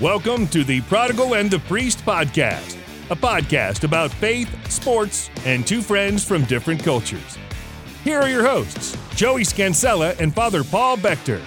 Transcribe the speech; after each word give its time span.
Welcome 0.00 0.46
to 0.48 0.62
the 0.62 0.82
Prodigal 0.82 1.36
and 1.36 1.50
the 1.50 1.58
Priest 1.60 2.04
podcast, 2.04 2.76
a 3.08 3.16
podcast 3.16 3.82
about 3.82 4.10
faith, 4.10 4.70
sports, 4.70 5.30
and 5.46 5.66
two 5.66 5.80
friends 5.80 6.22
from 6.22 6.44
different 6.44 6.82
cultures. 6.84 7.38
Here 8.04 8.20
are 8.20 8.28
your 8.28 8.46
hosts, 8.46 8.94
Joey 9.14 9.42
Scansella 9.42 10.14
and 10.20 10.34
Father 10.34 10.62
Paul 10.64 10.98
Bechter. 10.98 11.40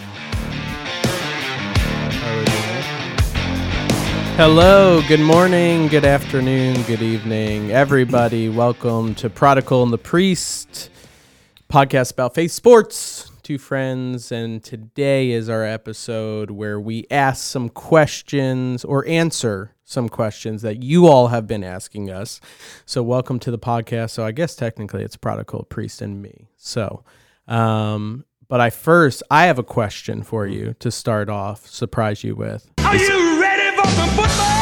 Hello, 4.35 5.03
good 5.07 5.19
morning, 5.19 5.87
good 5.87 6.05
afternoon, 6.05 6.81
good 6.87 7.03
evening, 7.03 7.69
everybody. 7.69 8.49
Welcome 8.49 9.13
to 9.13 9.29
Prodigal 9.29 9.83
and 9.83 9.93
the 9.93 9.99
Priest, 9.99 10.89
podcast 11.69 12.13
about 12.13 12.33
faith, 12.33 12.51
sports, 12.51 13.29
two 13.49 13.57
friends, 13.57 14.31
and 14.31 14.63
today 14.63 15.31
is 15.31 15.49
our 15.49 15.63
episode 15.63 16.51
where 16.51 16.79
we 16.79 17.07
ask 17.09 17.43
some 17.43 17.67
questions 17.67 18.85
or 18.85 19.03
answer 19.07 19.73
some 19.83 20.07
questions 20.07 20.61
that 20.61 20.83
you 20.83 21.07
all 21.07 21.29
have 21.29 21.47
been 21.47 21.63
asking 21.63 22.11
us. 22.11 22.39
So, 22.85 23.01
welcome 23.01 23.39
to 23.39 23.49
the 23.49 23.57
podcast. 23.57 24.11
So, 24.11 24.23
I 24.23 24.33
guess 24.33 24.55
technically 24.55 25.01
it's 25.01 25.17
Prodigal, 25.17 25.63
Priest, 25.63 25.99
and 25.99 26.21
me. 26.21 26.49
So, 26.57 27.03
um, 27.47 28.23
but 28.47 28.61
I 28.61 28.69
first 28.69 29.23
I 29.31 29.47
have 29.47 29.57
a 29.57 29.63
question 29.63 30.21
for 30.21 30.45
you 30.45 30.75
to 30.77 30.91
start 30.91 31.27
off, 31.27 31.65
surprise 31.65 32.23
you 32.23 32.35
with. 32.35 32.69
Are 32.83 32.95
you 32.95 33.41
ready 33.41 33.75
for 33.75 33.87
some 33.87 34.09
football? 34.09 34.58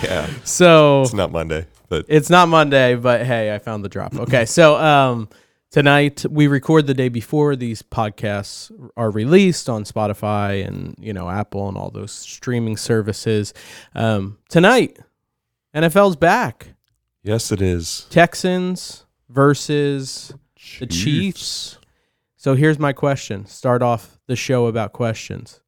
Yeah, 0.04 0.28
So 0.44 1.02
it's 1.02 1.12
not 1.14 1.30
Monday, 1.32 1.66
but 1.88 2.06
It's 2.08 2.30
not 2.30 2.48
Monday, 2.48 2.94
but 2.94 3.26
hey, 3.26 3.54
I 3.54 3.58
found 3.58 3.84
the 3.84 3.88
drop. 3.88 4.14
Okay, 4.14 4.46
so 4.46 4.76
um, 4.76 5.28
tonight 5.70 6.24
we 6.30 6.46
record 6.46 6.86
the 6.86 6.94
day 6.94 7.08
before 7.08 7.54
these 7.56 7.82
podcasts 7.82 8.70
are 8.96 9.10
released 9.10 9.68
on 9.68 9.84
Spotify 9.84 10.66
and 10.66 10.94
you 10.98 11.12
know 11.12 11.28
Apple 11.28 11.68
and 11.68 11.76
all 11.76 11.90
those 11.90 12.12
streaming 12.12 12.76
services. 12.76 13.52
Um, 13.94 14.38
tonight, 14.48 14.98
NFL's 15.74 16.16
back. 16.16 16.68
yes, 17.22 17.52
it 17.52 17.60
is. 17.60 18.06
Texans 18.10 19.04
versus 19.28 20.32
the 20.78 20.86
Chiefs. 20.86 21.78
So 22.36 22.54
here's 22.54 22.78
my 22.78 22.92
question. 22.94 23.44
Start 23.44 23.82
off 23.82 24.18
the 24.26 24.36
show 24.36 24.66
about 24.66 24.92
questions. 24.94 25.60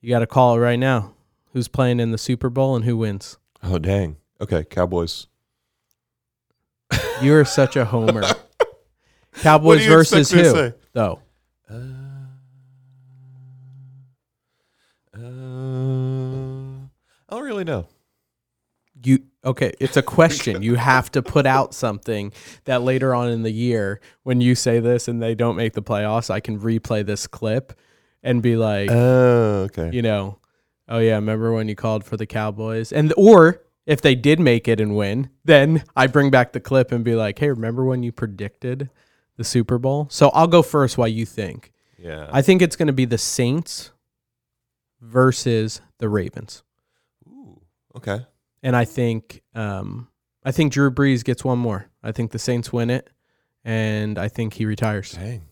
You 0.00 0.08
got 0.08 0.20
to 0.20 0.26
call 0.26 0.56
it 0.56 0.60
right 0.60 0.78
now. 0.78 1.12
Who's 1.56 1.68
playing 1.68 2.00
in 2.00 2.10
the 2.10 2.18
Super 2.18 2.50
Bowl 2.50 2.76
and 2.76 2.84
who 2.84 2.98
wins? 2.98 3.38
Oh 3.62 3.78
dang. 3.78 4.18
Okay, 4.42 4.62
Cowboys. 4.64 5.26
You 7.22 7.34
are 7.34 7.46
such 7.46 7.76
a 7.76 7.86
homer. 7.86 8.20
What 8.60 9.42
Cowboys 9.42 9.78
do 9.78 9.84
you 9.84 9.90
versus 9.90 10.30
expect 10.32 10.36
me 10.36 10.48
who? 10.48 10.54
to 10.54 10.70
say? 10.70 10.76
Though. 10.92 11.22
Uh, 15.16 15.18
I 17.26 17.30
don't 17.30 17.42
really 17.44 17.64
know. 17.64 17.86
You 19.02 19.20
okay, 19.42 19.72
it's 19.80 19.96
a 19.96 20.02
question. 20.02 20.60
you 20.62 20.74
have 20.74 21.10
to 21.12 21.22
put 21.22 21.46
out 21.46 21.72
something 21.72 22.34
that 22.64 22.82
later 22.82 23.14
on 23.14 23.30
in 23.30 23.42
the 23.44 23.50
year 23.50 24.02
when 24.24 24.42
you 24.42 24.54
say 24.54 24.78
this 24.78 25.08
and 25.08 25.22
they 25.22 25.34
don't 25.34 25.56
make 25.56 25.72
the 25.72 25.82
playoffs, 25.82 26.28
I 26.28 26.40
can 26.40 26.60
replay 26.60 27.04
this 27.06 27.26
clip 27.26 27.72
and 28.22 28.42
be 28.42 28.56
like, 28.56 28.90
Oh, 28.90 29.68
okay. 29.70 29.88
you 29.90 30.02
know, 30.02 30.38
oh 30.88 30.98
yeah, 30.98 31.14
remember 31.14 31.52
when 31.52 31.68
you 31.68 31.74
called 31.74 32.04
for 32.04 32.16
the 32.16 32.26
Cowboys? 32.26 32.92
And 32.92 33.12
or 33.16 33.62
if 33.86 34.00
they 34.00 34.14
did 34.14 34.40
make 34.40 34.68
it 34.68 34.80
and 34.80 34.96
win, 34.96 35.30
then 35.44 35.84
I 35.94 36.06
bring 36.06 36.30
back 36.30 36.52
the 36.52 36.60
clip 36.60 36.92
and 36.92 37.04
be 37.04 37.14
like, 37.14 37.38
"Hey, 37.38 37.50
remember 37.50 37.84
when 37.84 38.02
you 38.02 38.12
predicted 38.12 38.90
the 39.36 39.44
Super 39.44 39.78
Bowl?" 39.78 40.08
So 40.10 40.28
I'll 40.30 40.48
go 40.48 40.62
first 40.62 40.98
while 40.98 41.08
you 41.08 41.26
think. 41.26 41.72
Yeah. 41.98 42.28
I 42.30 42.42
think 42.42 42.62
it's 42.62 42.76
going 42.76 42.88
to 42.88 42.92
be 42.92 43.04
the 43.04 43.18
Saints 43.18 43.90
versus 45.00 45.80
the 45.98 46.08
Ravens. 46.08 46.62
Ooh, 47.26 47.60
okay. 47.96 48.26
And 48.62 48.76
I 48.76 48.84
think 48.84 49.42
um, 49.54 50.08
I 50.44 50.52
think 50.52 50.72
Drew 50.72 50.90
Brees 50.90 51.24
gets 51.24 51.44
one 51.44 51.58
more. 51.58 51.90
I 52.02 52.12
think 52.12 52.30
the 52.30 52.38
Saints 52.38 52.72
win 52.72 52.90
it, 52.90 53.10
and 53.64 54.18
I 54.18 54.28
think 54.28 54.54
he 54.54 54.66
retires. 54.66 55.12
Dang. 55.12 55.42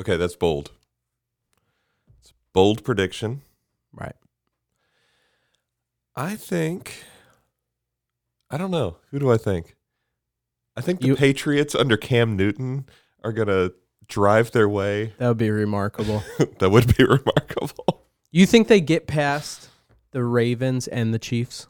Okay, 0.00 0.16
that's 0.16 0.36
bold. 0.36 0.70
It's 2.20 2.30
a 2.30 2.34
bold 2.52 2.84
prediction. 2.84 3.42
Right. 3.92 4.14
I 6.18 6.34
think. 6.36 7.04
I 8.50 8.56
don't 8.58 8.70
know. 8.70 8.96
Who 9.10 9.18
do 9.18 9.30
I 9.30 9.36
think? 9.36 9.76
I 10.76 10.80
think 10.80 11.00
the 11.00 11.08
You- 11.08 11.16
Patriots 11.16 11.74
under 11.74 11.96
Cam 11.96 12.36
Newton 12.36 12.86
are 13.24 13.32
gonna 13.32 13.70
drive 14.06 14.52
their 14.52 14.68
way. 14.68 15.12
That 15.18 15.28
would 15.28 15.38
be 15.38 15.50
remarkable. 15.50 16.22
that 16.58 16.70
would 16.70 16.96
be 16.96 17.04
remarkable. 17.04 18.04
you 18.30 18.46
think 18.46 18.68
they 18.68 18.80
get 18.80 19.06
past 19.06 19.68
the 20.12 20.24
Ravens 20.24 20.88
and 20.88 21.12
the 21.12 21.18
Chiefs? 21.18 21.66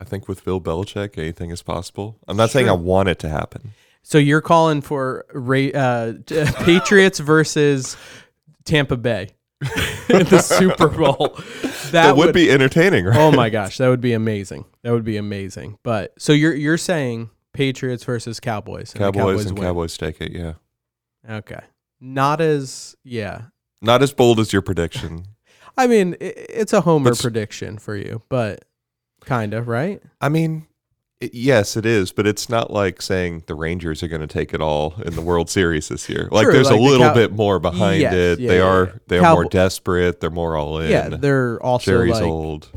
I 0.00 0.04
think 0.04 0.28
with 0.28 0.44
Bill 0.44 0.60
Belichick, 0.60 1.18
anything 1.18 1.50
is 1.50 1.62
possible. 1.62 2.18
I'm 2.28 2.36
not 2.36 2.50
saying 2.50 2.66
I 2.68 2.70
Sure. 2.72 2.78
want 2.78 3.08
it 3.08 3.18
to 3.20 3.28
happen. 3.28 3.72
So 4.02 4.16
you're 4.16 4.40
calling 4.40 4.80
for 4.80 5.26
Ra- 5.34 5.70
uh, 5.74 6.12
Patriots 6.64 7.18
versus 7.18 7.96
Tampa 8.64 8.96
Bay 8.96 9.30
in 10.08 10.24
the 10.26 10.40
Super 10.40 10.88
Bowl. 10.88 11.36
That, 11.90 12.16
would, 12.16 12.34
be 12.34 12.50
entertaining, 12.50 13.06
right? 13.06 13.16
Oh 13.16 13.32
my 13.32 13.50
gosh, 13.50 13.78
that 13.78 13.88
would 13.88 14.00
be 14.00 14.12
amazing. 14.12 14.64
That 14.82 14.92
would 14.92 15.04
be 15.04 15.16
amazing. 15.16 15.78
But 15.82 16.12
so 16.18 16.32
you're 16.32 16.54
you're 16.54 16.78
saying 16.78 17.30
Patriots 17.52 18.04
versus 18.04 18.38
Cowboys? 18.40 18.94
and 18.94 19.02
the 19.02 19.10
Cowboys, 19.12 19.46
and 19.46 19.58
win. 19.58 19.66
Cowboys 19.66 19.96
take 19.96 20.20
it. 20.20 20.32
Yeah, 20.32 20.54
Okay. 21.28 21.60
Not 22.00 22.40
as 22.40 22.94
yeah. 23.02 23.42
not 23.82 24.02
as 24.02 24.12
bold 24.12 24.38
as 24.38 24.52
your 24.52 24.62
prediction. 24.62 25.24
I 25.76 25.86
mean, 25.86 26.14
i 26.20 26.24
it's 26.24 26.72
a 26.72 26.80
homer 26.80 27.10
But 27.10 27.18
s- 27.18 27.22
prediction 27.22 27.78
for 27.78 27.96
you, 27.96 28.22
but 28.28 28.64
kind 29.24 29.54
of 29.54 29.66
right. 29.68 30.02
I 30.20 30.28
mean, 30.28 30.66
it, 31.20 31.34
yes, 31.34 31.76
it 31.76 31.84
is, 31.86 32.12
but 32.12 32.26
it's 32.26 32.48
not 32.48 32.70
like 32.70 33.02
saying 33.02 33.44
the 33.46 33.54
Rangers 33.54 34.02
are 34.02 34.08
going 34.08 34.20
to 34.20 34.26
take 34.26 34.54
it 34.54 34.60
all 34.60 34.94
in 35.04 35.14
the 35.14 35.22
World 35.22 35.50
Series 35.50 35.88
this 35.88 36.08
year. 36.08 36.28
Like, 36.30 36.44
True, 36.44 36.52
there's 36.52 36.70
like 36.70 36.76
a 36.78 36.82
the 36.82 36.88
little 36.88 37.06
Cow- 37.08 37.14
bit 37.14 37.32
more 37.32 37.58
behind 37.58 38.00
Yes, 38.00 38.14
it. 38.14 38.40
yeah, 38.40 38.48
they 38.48 38.58
yeah, 38.58 38.64
are 38.64 38.84
yeah. 38.86 38.92
they 39.08 39.18
are 39.18 39.34
more 39.34 39.44
desperate. 39.46 40.20
They're 40.20 40.30
more 40.30 40.56
all 40.56 40.78
in. 40.80 40.90
Yeah, 40.90 41.08
they're 41.08 41.60
also 41.62 41.90
Jerry's 41.92 42.14
like 42.14 42.22
old. 42.24 42.68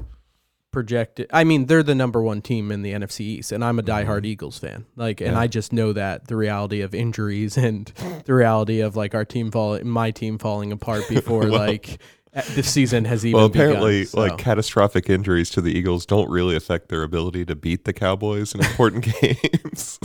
projected. 0.72 1.30
I 1.34 1.44
mean, 1.44 1.66
they're 1.66 1.84
the 1.84 1.96
number 1.96 2.22
one 2.22 2.42
team 2.42 2.72
in 2.72 2.82
the 2.82 2.94
NFC 2.94 3.22
East, 3.22 3.52
and 3.52 3.64
I'm 3.64 3.78
a 3.78 3.84
Mm-hmm. 3.84 4.10
diehard 4.10 4.26
Eagles 4.26 4.58
fan. 4.58 4.86
Like, 4.96 5.20
and. 5.22 5.36
I 5.36 5.48
just 5.48 5.74
know 5.74 5.92
that 5.94 6.28
the 6.28 6.36
reality 6.36 6.82
of 6.82 6.96
injuries 6.96 7.58
and 7.68 7.88
the 8.26 8.34
reality 8.34 8.80
of 8.82 8.96
like 8.96 9.14
our 9.14 9.26
team 9.26 9.52
falling, 9.52 9.88
my 9.88 10.12
team 10.12 10.38
falling 10.38 10.72
apart 10.72 11.04
before 11.10 11.42
Well- 11.42 11.52
like 11.52 12.00
uh, 12.34 12.42
the 12.56 12.64
season 12.64 13.06
has 13.06 13.26
even. 13.26 13.38
Well, 13.38 13.46
apparently, 13.48 14.02
begun, 14.02 14.08
so. 14.08 14.20
like 14.22 14.38
catastrophic 14.38 15.10
injuries 15.10 15.50
to 15.52 15.62
the 15.62 15.72
Eagles 15.78 16.06
don't 16.06 16.30
really 16.30 16.56
affect 16.56 16.88
their 16.90 17.04
ability 17.04 17.46
to 17.46 17.56
beat 17.56 17.84
the 17.86 17.94
Cowboys 17.94 18.56
in 18.56 18.62
important 18.62 19.04
games. 19.22 20.00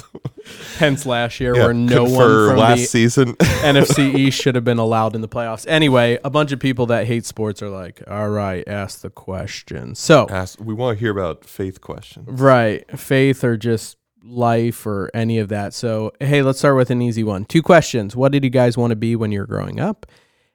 hence 0.78 1.06
last 1.06 1.38
year 1.40 1.54
Yeah, 1.54 1.64
where 1.66 1.74
no 1.74 2.04
one 2.04 2.12
from 2.50 2.56
last 2.58 2.78
the 2.80 2.84
season. 2.86 3.34
NFC 3.36 4.14
East 4.14 4.40
should 4.40 4.54
have 4.56 4.64
been 4.64 4.78
allowed 4.78 5.14
in 5.14 5.20
the 5.20 5.28
playoffs. 5.28 5.64
Anyway, 5.68 6.18
a 6.24 6.30
bunch 6.30 6.52
of 6.52 6.58
people 6.58 6.86
that 6.86 7.06
hate 7.06 7.24
sports 7.24 7.62
are 7.62 7.70
like, 7.70 8.02
all 8.08 8.30
right, 8.30 8.66
ask 8.66 9.00
the 9.02 9.10
question. 9.10 9.94
So, 9.94 10.26
Ask, 10.28 10.58
we 10.60 10.74
want 10.74 10.96
to 10.96 11.00
hear 11.00 11.12
about 11.12 11.44
faith 11.44 11.80
questions. 11.80 12.26
right, 12.40 12.84
faith 12.98 13.44
or 13.44 13.56
just 13.56 13.96
life 14.24 14.84
or 14.86 15.10
any 15.14 15.38
of 15.38 15.48
that. 15.50 15.72
So, 15.74 16.12
hey, 16.20 16.42
let's 16.42 16.58
start 16.58 16.74
with 16.76 16.90
an 16.90 17.00
easy 17.00 17.22
one. 17.22 17.44
Two 17.44 17.62
questions. 17.62 18.16
What 18.16 18.32
did 18.32 18.42
you 18.42 18.50
guys 18.50 18.76
want 18.76 18.90
to 18.90 18.96
be 18.96 19.14
when 19.14 19.30
you 19.30 19.38
were 19.40 19.46
growing 19.46 19.78
up? 19.78 20.06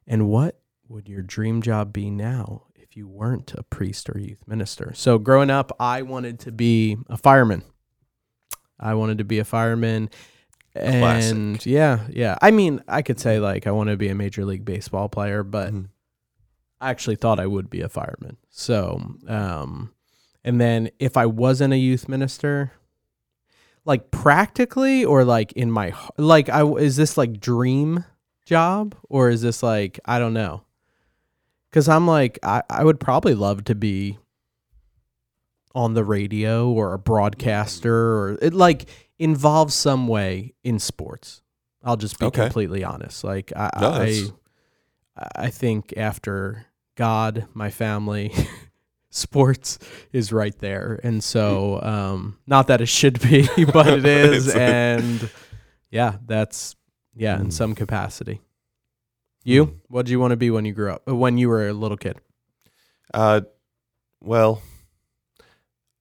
And 0.08 0.28
what 0.28 0.61
would 0.92 1.08
your 1.10 1.22
dream 1.22 1.62
job 1.62 1.94
be 1.94 2.10
now 2.10 2.64
if 2.76 2.96
you 2.98 3.08
weren't 3.08 3.54
a 3.56 3.64
priest 3.64 4.10
or 4.10 4.20
youth 4.20 4.44
minister? 4.48 4.92
So, 4.94 5.18
growing 5.18 5.50
up, 5.50 5.72
I 5.80 6.02
wanted 6.02 6.40
to 6.42 6.52
be 6.52 6.98
a 7.10 7.18
fireman. 7.18 7.64
I 8.80 8.94
wanted 8.96 9.20
to 9.20 9.24
be 9.24 9.40
a 9.40 9.46
fireman. 9.46 10.10
Classic. 10.74 11.34
And 11.36 11.66
yeah, 11.66 12.08
yeah. 12.10 12.38
I 12.42 12.52
mean, 12.52 12.82
I 12.88 13.02
could 13.02 13.20
say 13.20 13.40
like 13.40 13.68
I 13.68 13.72
want 13.72 13.90
to 13.90 13.98
be 13.98 14.08
a 14.10 14.16
major 14.16 14.46
league 14.46 14.64
baseball 14.66 15.10
player, 15.10 15.44
but 15.44 15.74
Mhm. 15.74 15.88
I 16.80 16.90
actually 16.90 17.18
thought 17.18 17.40
I 17.40 17.46
would 17.46 17.70
be 17.70 17.82
a 17.82 17.90
fireman. 17.90 18.38
So, 18.50 19.00
um, 19.28 19.92
and 20.44 20.60
then 20.60 20.90
if 20.98 21.16
I 21.18 21.26
wasn't 21.28 21.74
a 21.74 21.78
youth 21.78 22.10
minister, 22.10 22.72
like 23.86 24.12
practically 24.12 25.04
or 25.06 25.24
like 25.26 25.52
in 25.54 25.72
my 25.72 25.94
like 26.18 26.50
I 26.50 26.66
is 26.66 26.96
this 26.96 27.18
like 27.18 27.40
dream 27.40 28.06
job 28.46 28.96
or 29.10 29.30
is 29.30 29.42
this 29.42 29.62
like 29.62 30.00
I 30.06 30.18
don't 30.20 30.34
know? 30.34 30.64
Cuz 31.72 31.88
I'm 31.90 32.06
like 32.08 32.38
I 32.44 32.64
I 32.70 32.84
would 32.84 33.00
probably 33.00 33.34
love 33.36 33.64
to 33.66 33.76
be 33.76 34.18
on 35.74 35.94
the 35.94 36.04
radio 36.04 36.70
or 36.70 36.94
a 36.94 37.00
broadcaster 37.00 37.96
or 37.96 38.38
it 38.42 38.54
like 38.54 38.90
involves 39.20 39.74
some 39.74 40.08
way 40.08 40.54
in 40.64 40.80
sports. 40.80 41.42
I'll 41.84 41.98
just 41.98 42.20
be 42.20 42.26
Okay. 42.26 42.44
completely 42.44 42.84
honest. 42.84 43.24
Like 43.24 43.54
I 43.56 43.70
No, 43.80 43.90
I 43.92 44.32
I 45.36 45.50
think 45.50 45.94
after 45.98 46.66
God, 46.96 47.48
my 47.54 47.70
family, 47.70 48.34
sports 49.10 49.78
is 50.12 50.32
right 50.32 50.58
there. 50.60 51.00
And 51.04 51.24
so, 51.24 51.82
um, 51.82 52.38
not 52.48 52.68
that 52.68 52.82
it 52.82 52.88
should 52.88 53.20
be, 53.22 53.48
but 53.74 53.88
it 53.88 54.06
is. 54.34 54.50
And 54.50 55.30
yeah, 55.90 56.18
that's, 56.26 56.76
yeah, 57.16 57.40
in 57.40 57.48
Mm. 57.48 57.54
some 57.54 57.76
capacity. 57.76 58.42
You? 59.44 59.80
What 59.88 60.06
did 60.06 60.12
you 60.12 60.20
want 60.20 60.32
to 60.32 60.38
be 60.38 60.50
when 60.52 60.66
you 60.66 60.74
grew 60.74 60.92
up? 60.92 61.04
uh, 61.08 61.16
When 61.16 61.38
you 61.38 61.50
were 61.50 61.68
a 61.68 61.74
little 61.74 61.98
kid? 61.98 62.18
Uh, 63.14 63.42
well, 64.22 64.62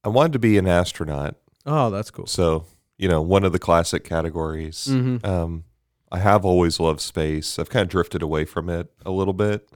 I 0.05 0.09
wanted 0.09 0.33
to 0.35 0.39
be 0.39 0.59
an 0.59 0.67
astronaut. 0.67 1.37
Oh, 1.67 1.91
that's 1.91 2.11
cool. 2.11 2.27
So, 2.27 2.65
you 2.99 3.09
know, 3.09 3.23
one 3.23 3.45
of 3.45 3.53
the 3.53 3.59
classic 3.59 4.05
categories. 4.05 4.89
Mm-hmm. 4.91 5.25
Um, 5.27 5.65
I 6.13 6.19
have 6.19 6.45
always 6.45 6.79
loved 6.81 7.01
space. 7.01 7.59
I've 7.59 7.71
kind 7.71 7.83
of 7.85 7.89
drifted 7.89 8.21
away 8.23 8.45
from 8.45 8.69
it 8.69 8.93
a 9.07 9.11
little 9.11 9.33
bit. 9.35 9.69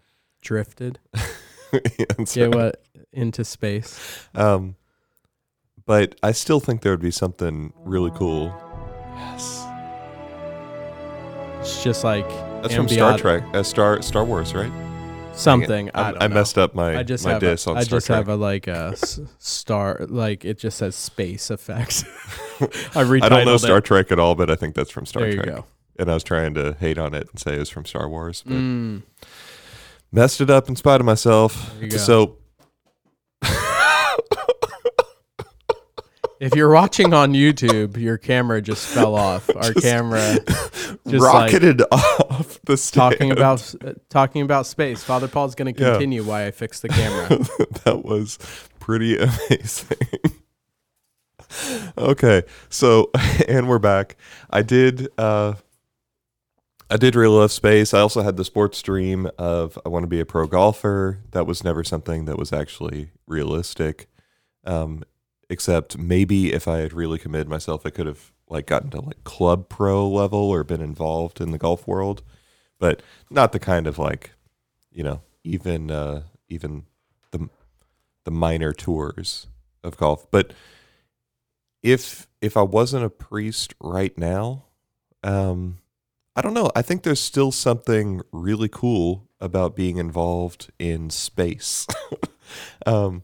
Drifted. 0.42 0.98
Get 2.32 2.54
what 2.54 2.82
into 3.12 3.44
space. 3.44 4.28
um, 4.34 4.76
but 5.86 6.14
I 6.22 6.32
still 6.32 6.60
think 6.60 6.82
there 6.82 6.92
would 6.92 7.00
be 7.00 7.10
something 7.10 7.72
really 7.76 8.10
cool. 8.14 8.46
Yes, 9.16 9.64
It's 11.60 11.82
just 11.82 12.04
like 12.04 12.28
that's 12.64 12.74
from 12.74 12.88
Star 12.88 13.16
Trek, 13.18 13.42
uh, 13.54 13.62
Star 13.62 14.02
Star 14.02 14.24
Wars, 14.24 14.54
right? 14.54 14.72
something. 15.36 15.90
I, 15.94 16.12
I, 16.12 16.24
I 16.24 16.28
messed 16.28 16.56
up 16.58 16.76
my 16.76 16.96
I 16.98 17.02
just 17.02 17.24
my 17.24 17.32
have 17.32 17.42
a, 17.42 17.48
on 17.48 17.76
I 17.76 17.82
Star 17.82 17.96
just 17.98 18.06
Trek. 18.06 18.16
have 18.18 18.28
a 18.28 18.36
like 18.36 18.68
a 18.68 18.90
s- 18.92 19.18
star 19.38 20.06
like 20.08 20.44
it 20.44 20.58
just 20.58 20.78
says 20.78 20.94
space 20.94 21.50
effects. 21.50 22.04
I 22.94 23.00
I 23.00 23.28
don't 23.28 23.44
know 23.44 23.54
it. 23.54 23.58
Star 23.58 23.80
Trek 23.80 24.12
at 24.12 24.18
all, 24.20 24.34
but 24.36 24.48
I 24.48 24.54
think 24.54 24.74
that's 24.76 24.90
from 24.92 25.06
Star 25.06 25.22
there 25.22 25.30
you 25.32 25.36
Trek. 25.42 25.48
go. 25.56 25.64
And 25.98 26.08
I 26.10 26.14
was 26.14 26.22
trying 26.24 26.54
to 26.54 26.74
hate 26.78 26.98
on 26.98 27.14
it 27.14 27.28
and 27.30 27.38
say 27.40 27.56
it 27.56 27.58
was 27.58 27.68
from 27.70 27.84
Star 27.84 28.08
Wars, 28.08 28.42
but 28.46 28.54
Mm, 28.54 29.02
messed 30.12 30.40
it 30.40 30.50
up 30.50 30.68
in 30.68 30.76
spite 30.76 31.00
of 31.00 31.04
myself. 31.06 31.72
There 31.74 31.84
you 31.84 31.90
go. 31.90 31.96
So 31.98 32.36
if 36.44 36.54
you're 36.54 36.70
watching 36.70 37.14
on 37.14 37.32
YouTube, 37.32 37.96
your 37.96 38.18
camera 38.18 38.60
just 38.62 38.86
fell 38.86 39.14
off. 39.14 39.48
Our 39.54 39.72
Just 39.72 39.82
camera 39.84 40.38
just 40.46 41.04
like 41.06 41.20
rocketed 41.20 41.82
off 41.90 42.60
the 42.64 42.76
stand. 42.76 43.12
talking 43.12 43.30
about 43.32 43.74
uh, 43.84 43.92
talking 44.10 44.42
about 44.42 44.66
space. 44.66 45.02
Father 45.02 45.28
Paul's 45.28 45.54
going 45.54 45.74
to 45.74 45.80
Yeah. 45.80 45.92
continue 45.92 46.22
why 46.24 46.46
I 46.46 46.50
fixed 46.50 46.82
the 46.82 46.88
camera. 46.88 47.28
that 47.84 48.02
was 48.04 48.38
pretty 48.80 49.16
amazing. 49.18 49.96
okay, 51.98 52.42
so 52.68 53.10
and 53.48 53.68
we're 53.68 53.78
back. 53.78 54.16
I 54.50 54.62
did 54.62 55.08
uh 55.18 55.54
I 56.90 56.96
did 56.96 57.14
really 57.16 57.36
love 57.38 57.50
space. 57.52 57.94
I 57.94 58.00
also 58.00 58.22
had 58.22 58.36
the 58.36 58.44
sports 58.44 58.80
dream 58.82 59.28
of 59.38 59.78
I 59.84 59.88
want 59.88 60.02
to 60.02 60.08
be 60.08 60.20
a 60.20 60.26
pro 60.26 60.46
golfer. 60.46 61.20
That 61.30 61.46
was 61.46 61.64
never 61.64 61.82
something 61.84 62.24
that 62.26 62.38
was 62.38 62.52
actually 62.52 63.10
realistic. 63.26 64.08
Um 64.64 65.02
except 65.54 65.96
maybe 65.96 66.52
if 66.52 66.68
I 66.68 66.78
had 66.78 66.92
really 66.92 67.18
committed 67.18 67.48
myself 67.48 67.86
I 67.86 67.90
could 67.90 68.06
have 68.06 68.32
like 68.48 68.66
gotten 68.66 68.90
to 68.90 69.00
like 69.00 69.22
club 69.24 69.68
pro 69.68 70.06
level 70.08 70.50
or 70.50 70.64
been 70.64 70.82
involved 70.82 71.40
in 71.40 71.52
the 71.52 71.58
golf 71.58 71.86
world. 71.86 72.22
But 72.78 73.02
not 73.30 73.52
the 73.52 73.60
kind 73.60 73.86
of 73.86 73.98
like, 73.98 74.32
you 74.90 75.04
know, 75.04 75.22
even 75.44 75.90
uh 75.90 76.24
even 76.48 76.84
the 77.30 77.48
the 78.24 78.30
minor 78.30 78.72
tours 78.72 79.46
of 79.84 79.96
golf. 79.96 80.30
But 80.30 80.52
if 81.82 82.26
if 82.40 82.56
I 82.56 82.62
wasn't 82.62 83.04
a 83.04 83.10
priest 83.10 83.74
right 83.80 84.16
now, 84.18 84.64
um, 85.22 85.78
I 86.34 86.42
don't 86.42 86.54
know. 86.54 86.70
I 86.74 86.82
think 86.82 87.02
there's 87.02 87.20
still 87.20 87.52
something 87.52 88.22
really 88.32 88.68
cool 88.68 89.28
about 89.40 89.76
being 89.76 89.98
involved 89.98 90.72
in 90.78 91.10
space. 91.10 91.86
um, 92.86 93.22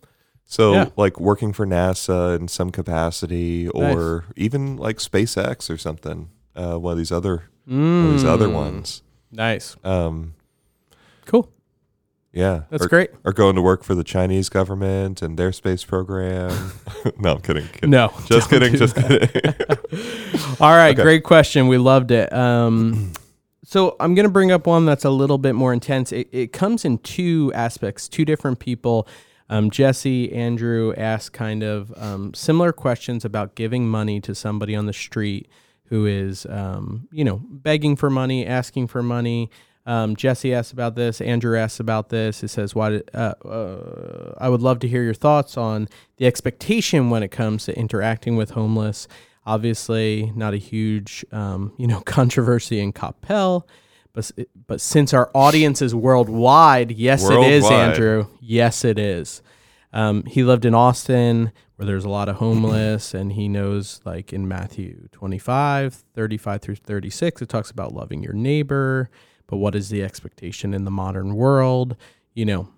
so 0.51 0.73
Yeah. 0.73 0.89
like 0.97 1.21
working 1.21 1.53
for 1.53 1.65
NASA 1.65 2.37
in 2.37 2.49
some 2.49 2.71
capacity, 2.73 3.69
or 3.69 4.25
even 4.37 4.77
like 4.77 4.97
SpaceX 4.99 5.71
or 5.71 5.79
something. 5.79 6.29
Uh, 6.57 6.75
one 6.77 6.91
of 6.93 6.99
these 6.99 7.13
other 7.13 7.45
one 7.67 8.05
of 8.07 8.11
these 8.13 8.25
other 8.25 8.49
Mm, 8.49 8.55
ones. 8.55 9.03
Nice. 9.31 9.77
Um, 9.85 10.35
Cool. 11.25 11.49
yeah, 12.33 12.63
That's 12.69 12.85
or, 12.85 12.89
great. 12.89 13.11
or 13.25 13.33
going 13.33 13.55
to 13.55 13.63
work 13.63 13.85
for 13.85 13.95
the 13.95 14.03
Chinese 14.03 14.49
government 14.49 15.23
and 15.23 15.39
their 15.39 15.53
space 15.53 15.85
program. 15.85 16.73
no, 17.19 17.35
I'm 17.35 17.41
kidding. 17.41 17.67
kidding. 17.69 17.91
No. 17.91 18.13
Just 18.27 18.51
kidding. 18.51 18.75
Just 18.75 18.97
that. 18.97 19.31
kidding. 19.33 20.41
All 20.61 20.75
right, 20.75 20.95
Okay. 20.95 21.03
great 21.05 21.23
question. 21.23 21.69
We 21.69 21.79
loved 21.79 22.11
it. 22.11 22.33
Um, 22.33 23.13
so 23.65 23.95
I'm 24.01 24.17
going 24.17 24.25
to 24.27 24.31
bring 24.33 24.51
up 24.51 24.67
one 24.67 24.85
that's 24.85 25.05
a 25.05 25.11
little 25.11 25.39
bit 25.39 25.55
more 25.55 25.73
intense. 25.73 26.11
It, 26.11 26.29
it 26.33 26.53
comes 26.53 26.85
in 26.85 26.99
two 26.99 27.53
aspects, 27.55 28.09
two 28.09 28.25
different 28.25 28.59
people. 28.59 29.07
Um, 29.51 29.69
Jesse, 29.69 30.33
Andrew 30.33 30.95
asked 30.97 31.33
kind 31.33 31.65
of 31.65 31.93
um, 31.97 32.33
similar 32.35 32.73
questions 32.73 33.25
about 33.25 33.57
giving 33.57 33.89
money 33.89 34.21
to 34.21 34.35
somebody 34.35 34.77
on 34.77 34.87
the 34.87 34.93
street 34.93 35.49
who 35.87 36.07
is, 36.07 36.47
um, 36.49 37.09
you 37.11 37.25
know, 37.25 37.43
begging 37.51 37.97
for 37.97 38.09
money, 38.09 38.47
asking 38.47 38.87
for 38.87 39.03
money. 39.03 39.51
Um, 39.87 40.15
Jesse 40.15 40.55
asked 40.55 40.73
about 40.73 40.95
this. 40.95 41.21
Andrew 41.21 41.59
asked 41.59 41.81
about 41.81 42.11
this. 42.11 42.45
It 42.45 42.49
says, 42.49 42.77
"Why? 42.77 42.91
Did, 42.91 43.11
uh, 43.13 43.35
uh, 43.45 44.35
I 44.39 44.49
would 44.49 44.63
love 44.63 44.79
to 44.81 44.89
hear 44.89 45.03
your 45.03 45.15
thoughts 45.15 45.57
on 45.57 45.89
the 46.19 46.27
expectation 46.27 47.11
when 47.11 47.25
it 47.25 47.33
comes 47.33 47.65
to 47.65 47.77
interacting 47.77 48.37
with 48.37 48.51
homeless. 48.51 49.09
Obviously, 49.47 50.33
not 50.37 50.55
a 50.55 50.59
huge, 50.59 51.25
um, 51.33 51.73
you 51.77 51.89
know, 51.89 52.01
controversy 52.07 52.79
in 52.79 52.93
Coppell, 52.93 53.65
but 54.13 54.31
but 54.67 54.81
since 54.81 55.15
our 55.15 55.31
audience 55.35 55.83
is 55.83 55.95
worldwide, 55.95 56.93
yes, 56.93 57.29
it 57.29 57.41
is, 57.41 57.65
Andrew. 57.71 58.27
Yes, 58.41 58.85
it 58.85 58.99
is. 58.99 59.43
Um, 59.93 60.25
he 60.25 60.45
lived 60.45 60.65
in 60.65 60.75
Austin 60.75 61.53
where 61.81 61.87
there's 61.87 62.05
a 62.05 62.11
lot 62.11 62.29
of 62.29 62.37
homeless, 62.37 63.15
and 63.15 63.33
he 63.33 63.49
knows, 63.49 64.03
like 64.05 64.35
in 64.35 64.47
Matthew 64.47 65.09
25, 65.13 65.95
35 65.95 66.61
through 66.61 66.75
36, 66.75 67.41
it 67.41 67.49
talks 67.49 67.71
about 67.71 67.95
loving 67.95 68.23
your 68.23 68.35
neighbor. 68.35 69.09
But 69.47 69.57
what 69.57 69.75
is 69.75 69.89
the 69.89 70.03
expectation 70.03 70.75
in 70.75 70.85
the 70.85 70.91
modern 70.91 71.35
world? 71.35 71.97
You 72.35 72.45
know, 72.45 72.69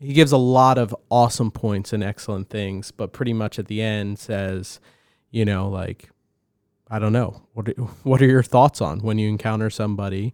he 0.00 0.14
gives 0.14 0.32
a 0.32 0.38
lot 0.38 0.78
of 0.78 0.96
awesome 1.10 1.50
points 1.50 1.92
and 1.92 2.02
excellent 2.02 2.48
things, 2.48 2.92
but 2.92 3.12
pretty 3.12 3.34
much 3.34 3.58
at 3.58 3.66
the 3.66 3.82
end 3.82 4.18
says, 4.18 4.80
you 5.30 5.44
know, 5.44 5.68
like, 5.68 6.08
I 6.90 6.98
don't 6.98 7.12
know. 7.12 7.42
What 7.52 7.68
what 8.04 8.22
are 8.22 8.26
your 8.26 8.42
thoughts 8.42 8.80
on 8.80 9.00
when 9.00 9.18
you 9.18 9.28
encounter 9.28 9.68
somebody 9.68 10.32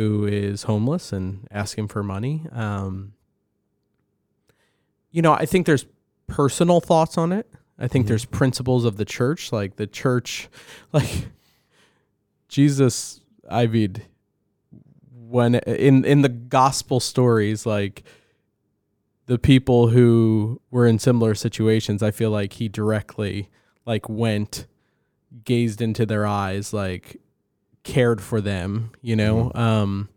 who 0.00 0.24
is 0.24 0.62
homeless 0.62 1.12
and 1.12 1.46
ask 1.50 1.76
him 1.76 1.86
for 1.86 2.02
money? 2.02 2.46
Um, 2.52 3.12
you 5.10 5.20
know, 5.20 5.34
I 5.34 5.44
think 5.44 5.66
there's 5.66 5.84
personal 6.26 6.80
thoughts 6.80 7.18
on 7.18 7.32
it. 7.32 7.46
I 7.78 7.86
think 7.86 8.06
there's 8.06 8.24
principles 8.24 8.86
of 8.86 8.96
the 8.96 9.04
church, 9.04 9.52
like 9.52 9.76
the 9.76 9.86
church, 9.86 10.48
like 10.94 11.28
Jesus. 12.48 13.20
I 13.50 13.66
mean, 13.66 13.96
when 15.12 15.56
in 15.56 16.06
in 16.06 16.22
the 16.22 16.30
gospel 16.30 16.98
stories, 16.98 17.66
like 17.66 18.02
the 19.26 19.38
people 19.38 19.88
who 19.88 20.62
were 20.70 20.86
in 20.86 20.98
similar 20.98 21.34
situations, 21.34 22.02
I 22.02 22.10
feel 22.10 22.30
like 22.30 22.54
he 22.54 22.70
directly 22.70 23.50
like 23.84 24.08
went, 24.08 24.66
gazed 25.44 25.82
into 25.82 26.06
their 26.06 26.26
eyes, 26.26 26.72
like 26.72 27.20
cared 27.82 28.20
for 28.20 28.40
them, 28.40 28.90
you 29.00 29.16
know. 29.16 29.50
Um, 29.54 30.08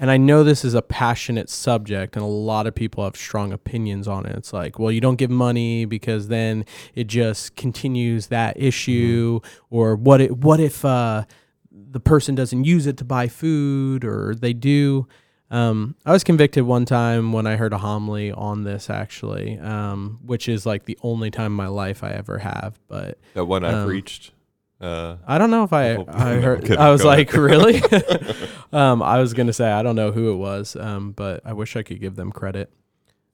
and 0.00 0.10
I 0.10 0.16
know 0.16 0.42
this 0.42 0.64
is 0.64 0.74
a 0.74 0.82
passionate 0.82 1.50
subject, 1.50 2.16
and 2.16 2.24
a 2.24 2.28
lot 2.28 2.66
of 2.66 2.74
people 2.74 3.04
have 3.04 3.16
strong 3.16 3.52
opinions 3.52 4.08
on 4.08 4.24
it. 4.26 4.34
It's 4.36 4.52
like, 4.52 4.78
well, 4.78 4.90
you 4.90 5.00
don't 5.00 5.16
give 5.16 5.30
money 5.30 5.84
because 5.84 6.28
then 6.28 6.64
it 6.94 7.08
just 7.08 7.56
continues 7.56 8.28
that 8.28 8.58
issue, 8.60 9.40
or 9.70 9.96
what? 9.96 10.20
It, 10.20 10.38
what 10.38 10.60
if 10.60 10.84
uh, 10.84 11.24
the 11.70 12.00
person 12.00 12.34
doesn't 12.34 12.64
use 12.64 12.86
it 12.86 12.96
to 12.98 13.04
buy 13.04 13.28
food, 13.28 14.04
or 14.04 14.34
they 14.34 14.52
do? 14.54 15.06
Um, 15.50 15.96
I 16.06 16.12
was 16.12 16.24
convicted 16.24 16.64
one 16.64 16.86
time 16.86 17.34
when 17.34 17.46
I 17.46 17.56
heard 17.56 17.74
a 17.74 17.78
homily 17.78 18.32
on 18.32 18.64
this, 18.64 18.88
actually, 18.88 19.58
um, 19.58 20.18
which 20.24 20.48
is 20.48 20.64
like 20.64 20.86
the 20.86 20.98
only 21.02 21.30
time 21.30 21.52
in 21.52 21.52
my 21.52 21.66
life 21.66 22.02
I 22.02 22.12
ever 22.12 22.38
have. 22.38 22.78
But 22.88 23.18
that 23.34 23.44
one 23.44 23.62
I've 23.62 23.74
Um, 23.74 23.88
reached. 23.88 24.32
Uh, 24.82 25.16
I 25.26 25.38
don't 25.38 25.52
know 25.52 25.62
if 25.62 25.72
I 25.72 25.96
I 26.08 26.40
heard. 26.40 26.62
Kidding. 26.62 26.78
I 26.78 26.90
was 26.90 27.04
like, 27.04 27.32
really? 27.34 27.80
um, 28.72 29.00
I 29.00 29.20
was 29.20 29.32
gonna 29.32 29.52
say 29.52 29.70
I 29.70 29.82
don't 29.82 29.94
know 29.94 30.10
who 30.10 30.32
it 30.32 30.36
was, 30.36 30.74
um, 30.74 31.12
but 31.12 31.40
I 31.44 31.52
wish 31.52 31.76
I 31.76 31.84
could 31.84 32.00
give 32.00 32.16
them 32.16 32.32
credit. 32.32 32.72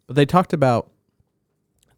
But 0.07 0.17
they 0.17 0.27
talked 0.27 0.53
about 0.53 0.91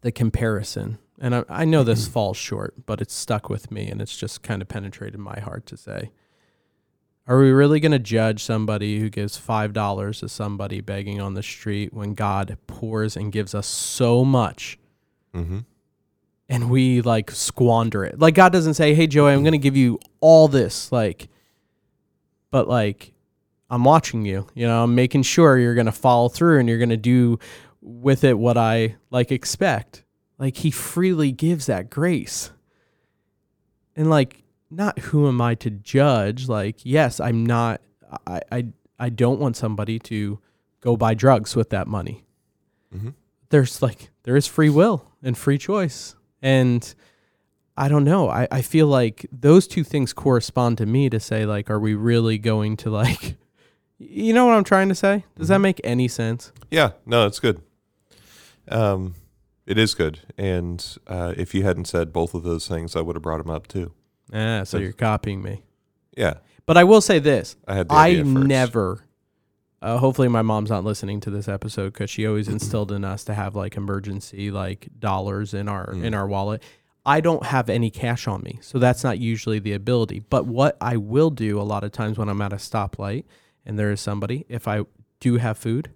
the 0.01 0.11
comparison, 0.11 0.99
and 1.19 1.35
I, 1.35 1.43
I 1.49 1.65
know 1.65 1.83
this 1.83 2.07
falls 2.07 2.37
short, 2.37 2.85
but 2.85 3.01
it's 3.01 3.13
stuck 3.13 3.49
with 3.49 3.71
me, 3.71 3.89
and 3.89 4.01
it's 4.01 4.15
just 4.15 4.41
kind 4.41 4.61
of 4.61 4.69
penetrated 4.69 5.19
my 5.19 5.39
heart 5.39 5.65
to 5.67 5.77
say. 5.77 6.11
Are 7.27 7.39
we 7.39 7.51
really 7.51 7.79
going 7.79 7.91
to 7.91 7.99
judge 7.99 8.43
somebody 8.43 8.99
who 8.99 9.07
gives 9.07 9.39
$5 9.39 10.19
to 10.19 10.27
somebody 10.27 10.81
begging 10.81 11.21
on 11.21 11.35
the 11.35 11.43
street 11.43 11.93
when 11.93 12.15
God 12.15 12.57
pours 12.65 13.15
and 13.15 13.31
gives 13.31 13.53
us 13.53 13.67
so 13.67 14.25
much 14.25 14.79
hmm 15.31 15.59
and 15.59 15.65
we 16.71 17.01
like 17.01 17.29
squander 17.31 18.03
it. 18.03 18.17
Like 18.19 18.33
God 18.35 18.51
doesn't 18.51 18.73
say, 18.75 18.93
"Hey 18.93 19.07
Joey, 19.07 19.33
I'm 19.33 19.43
going 19.43 19.51
to 19.53 19.57
give 19.57 19.77
you 19.77 19.99
all 20.19 20.47
this." 20.47 20.91
Like 20.91 21.27
but 22.49 22.67
like 22.67 23.13
I'm 23.69 23.83
watching 23.83 24.25
you. 24.25 24.47
You 24.53 24.67
know, 24.67 24.83
I'm 24.83 24.95
making 24.95 25.23
sure 25.23 25.57
you're 25.57 25.75
going 25.75 25.85
to 25.85 25.91
follow 25.91 26.27
through 26.29 26.59
and 26.59 26.67
you're 26.67 26.77
going 26.77 26.89
to 26.89 26.97
do 26.97 27.39
with 27.81 28.23
it 28.23 28.37
what 28.37 28.57
I 28.57 28.95
like 29.09 29.31
expect. 29.31 30.03
Like 30.37 30.57
he 30.57 30.71
freely 30.71 31.31
gives 31.31 31.67
that 31.67 31.89
grace. 31.89 32.51
And 33.95 34.09
like 34.09 34.43
not 34.69 34.99
who 34.99 35.27
am 35.27 35.41
I 35.41 35.55
to 35.55 35.69
judge? 35.69 36.47
Like 36.47 36.77
yes, 36.83 37.19
I'm 37.19 37.45
not 37.45 37.81
I 38.27 38.41
I 38.51 38.65
I 38.99 39.09
don't 39.09 39.39
want 39.39 39.55
somebody 39.57 39.99
to 39.99 40.39
go 40.81 40.95
buy 40.97 41.13
drugs 41.13 41.55
with 41.55 41.69
that 41.71 41.87
money. 41.87 42.25
Mhm. 42.95 43.13
There's 43.49 43.81
like 43.81 44.09
there 44.23 44.35
is 44.35 44.47
free 44.47 44.69
will 44.69 45.11
and 45.23 45.37
free 45.37 45.57
choice. 45.57 46.15
And 46.41 46.93
I 47.77 47.87
don't 47.87 48.03
know. 48.03 48.29
I, 48.29 48.47
I 48.51 48.61
feel 48.61 48.87
like 48.87 49.25
those 49.31 49.67
two 49.67 49.83
things 49.83 50.13
correspond 50.13 50.77
to 50.79 50.85
me 50.85 51.09
to 51.09 51.19
say 51.19 51.45
like, 51.45 51.69
are 51.69 51.79
we 51.79 51.93
really 51.95 52.37
going 52.37 52.77
to 52.77 52.89
like 52.89 53.37
you 54.03 54.33
know 54.33 54.45
what 54.47 54.55
I'm 54.55 54.63
trying 54.63 54.89
to 54.89 54.95
say? 54.95 55.25
Does 55.37 55.49
that 55.49 55.59
make 55.59 55.79
any 55.83 56.07
sense? 56.07 56.51
Yeah, 56.71 56.91
no, 57.05 57.27
it's 57.27 57.39
good. 57.39 57.61
Um, 58.67 59.13
it 59.67 59.77
is 59.77 59.93
good. 59.93 60.19
And 60.37 60.83
uh, 61.07 61.33
if 61.37 61.53
you 61.53 61.63
hadn't 61.63 61.85
said 61.85 62.11
both 62.11 62.33
of 62.33 62.41
those 62.43 62.67
things, 62.67 62.95
I 62.95 63.01
would 63.01 63.15
have 63.15 63.21
brought 63.21 63.37
them 63.37 63.49
up 63.51 63.67
too. 63.67 63.93
Ah, 64.33 64.63
so 64.63 64.77
Yes. 64.77 64.83
you're 64.83 64.93
copying 64.93 65.41
me. 65.43 65.61
Yeah, 66.17 66.35
But 66.65 66.77
I 66.77 66.83
will 66.83 66.99
say 67.01 67.19
this. 67.19 67.55
I 67.67 67.75
had 67.75 67.89
the 67.89 67.93
I 67.93 68.21
never. 68.23 69.05
Uh, 69.81 69.97
hopefully, 69.97 70.27
my 70.27 70.41
mom's 70.43 70.69
not 70.69 70.83
listening 70.83 71.19
to 71.21 71.31
this 71.31 71.47
episode 71.47 71.93
because 71.93 72.09
she 72.09 72.27
always 72.27 72.47
instilled 72.47 72.91
in 72.91 73.03
us 73.03 73.23
to 73.23 73.33
have 73.33 73.55
like 73.55 73.75
emergency 73.77 74.51
like 74.51 74.89
dollars 74.99 75.53
in 75.53 75.67
our 75.67 75.87
Mm. 75.93 76.03
in 76.03 76.13
our 76.13 76.27
wallet. 76.27 76.61
I 77.03 77.19
don't 77.19 77.43
have 77.47 77.67
any 77.67 77.89
cash 77.89 78.27
on 78.27 78.43
me, 78.43 78.59
so 78.61 78.77
that's 78.77 79.03
not 79.03 79.17
usually 79.17 79.57
the 79.57 79.73
ability. 79.73 80.19
But 80.19 80.45
what 80.45 80.77
I 80.79 80.97
will 80.97 81.31
do 81.31 81.59
a 81.59 81.63
lot 81.63 81.83
of 81.83 81.91
times 81.91 82.19
when 82.19 82.29
I'm 82.29 82.41
at 82.43 82.53
a 82.53 82.57
stoplight 82.57 83.23
and 83.65 83.79
there 83.79 83.91
is 83.91 83.99
somebody, 83.99 84.45
if 84.49 84.67
I 84.67 84.85
do 85.19 85.37
have 85.37 85.57
food, 85.57 85.89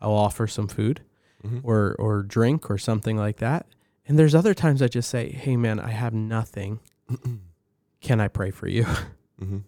I'll 0.00 0.12
offer 0.14 0.46
some 0.46 0.66
food 0.68 1.02
Mhm. 1.44 1.60
or 1.62 1.94
or 1.98 2.22
drink 2.22 2.70
or 2.70 2.78
something 2.78 3.18
like 3.18 3.36
that. 3.38 3.66
And 4.08 4.18
there's 4.18 4.34
other 4.34 4.54
times 4.54 4.80
I 4.80 4.88
just 4.88 5.10
say, 5.10 5.30
"Hey, 5.30 5.56
man, 5.58 5.78
I 5.78 5.90
have 5.90 6.14
nothing. 6.14 6.80
Can 8.00 8.18
I 8.20 8.28
pray 8.28 8.50
for 8.50 8.66
you?" 8.68 8.86
Mhm. 9.42 9.64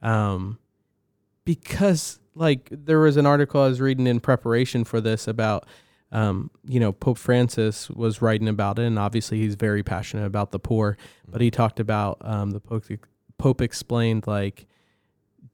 um, 0.00 0.58
because 1.44 2.18
like 2.34 2.68
there 2.70 3.00
was 3.00 3.16
an 3.16 3.26
article 3.26 3.60
I 3.62 3.68
was 3.68 3.80
reading 3.80 4.06
in 4.06 4.20
preparation 4.20 4.84
for 4.84 5.00
this 5.00 5.26
about, 5.28 5.66
um, 6.10 6.50
you 6.64 6.80
know, 6.80 6.92
Pope 6.92 7.18
Francis 7.18 7.88
was 7.90 8.20
writing 8.22 8.48
about 8.48 8.78
it, 8.78 8.84
and 8.86 8.98
obviously 8.98 9.38
he's 9.38 9.54
very 9.54 9.82
passionate 9.82 10.26
about 10.26 10.50
the 10.50 10.58
poor. 10.58 10.96
But 11.28 11.40
he 11.40 11.50
talked 11.50 11.80
about 11.80 12.18
um, 12.22 12.50
the 12.50 12.60
Pope. 12.60 12.84
Pope 13.38 13.60
explained 13.60 14.26
like, 14.26 14.66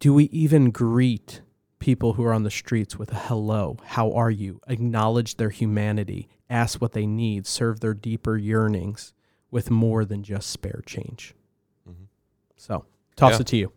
do 0.01 0.13
we 0.13 0.25
even 0.25 0.71
greet 0.71 1.41
people 1.79 2.15
who 2.15 2.25
are 2.25 2.35
on 2.35 2.43
the 2.43 2.51
streets 2.51 2.99
with 2.99 3.13
a 3.13 3.17
hello? 3.17 3.77
How 3.85 4.13
are 4.13 4.31
you? 4.31 4.61
Acknowledge 4.69 5.37
their 5.37 5.51
humanity, 5.51 6.29
ask 6.51 6.81
what 6.81 6.93
they 6.93 7.07
need, 7.07 7.47
serve 7.47 7.81
their 7.81 7.95
deeper 7.95 8.37
yearnings 8.37 9.13
with 9.51 9.71
more 9.71 10.05
than 10.05 10.23
just 10.23 10.51
spare 10.51 10.83
change. 10.85 11.35
Mhm. 11.89 12.09
So, 12.57 12.85
toss 13.17 13.35
Yeah. 13.35 13.41
it 13.41 13.47
to 13.49 13.57
you. 13.57 13.73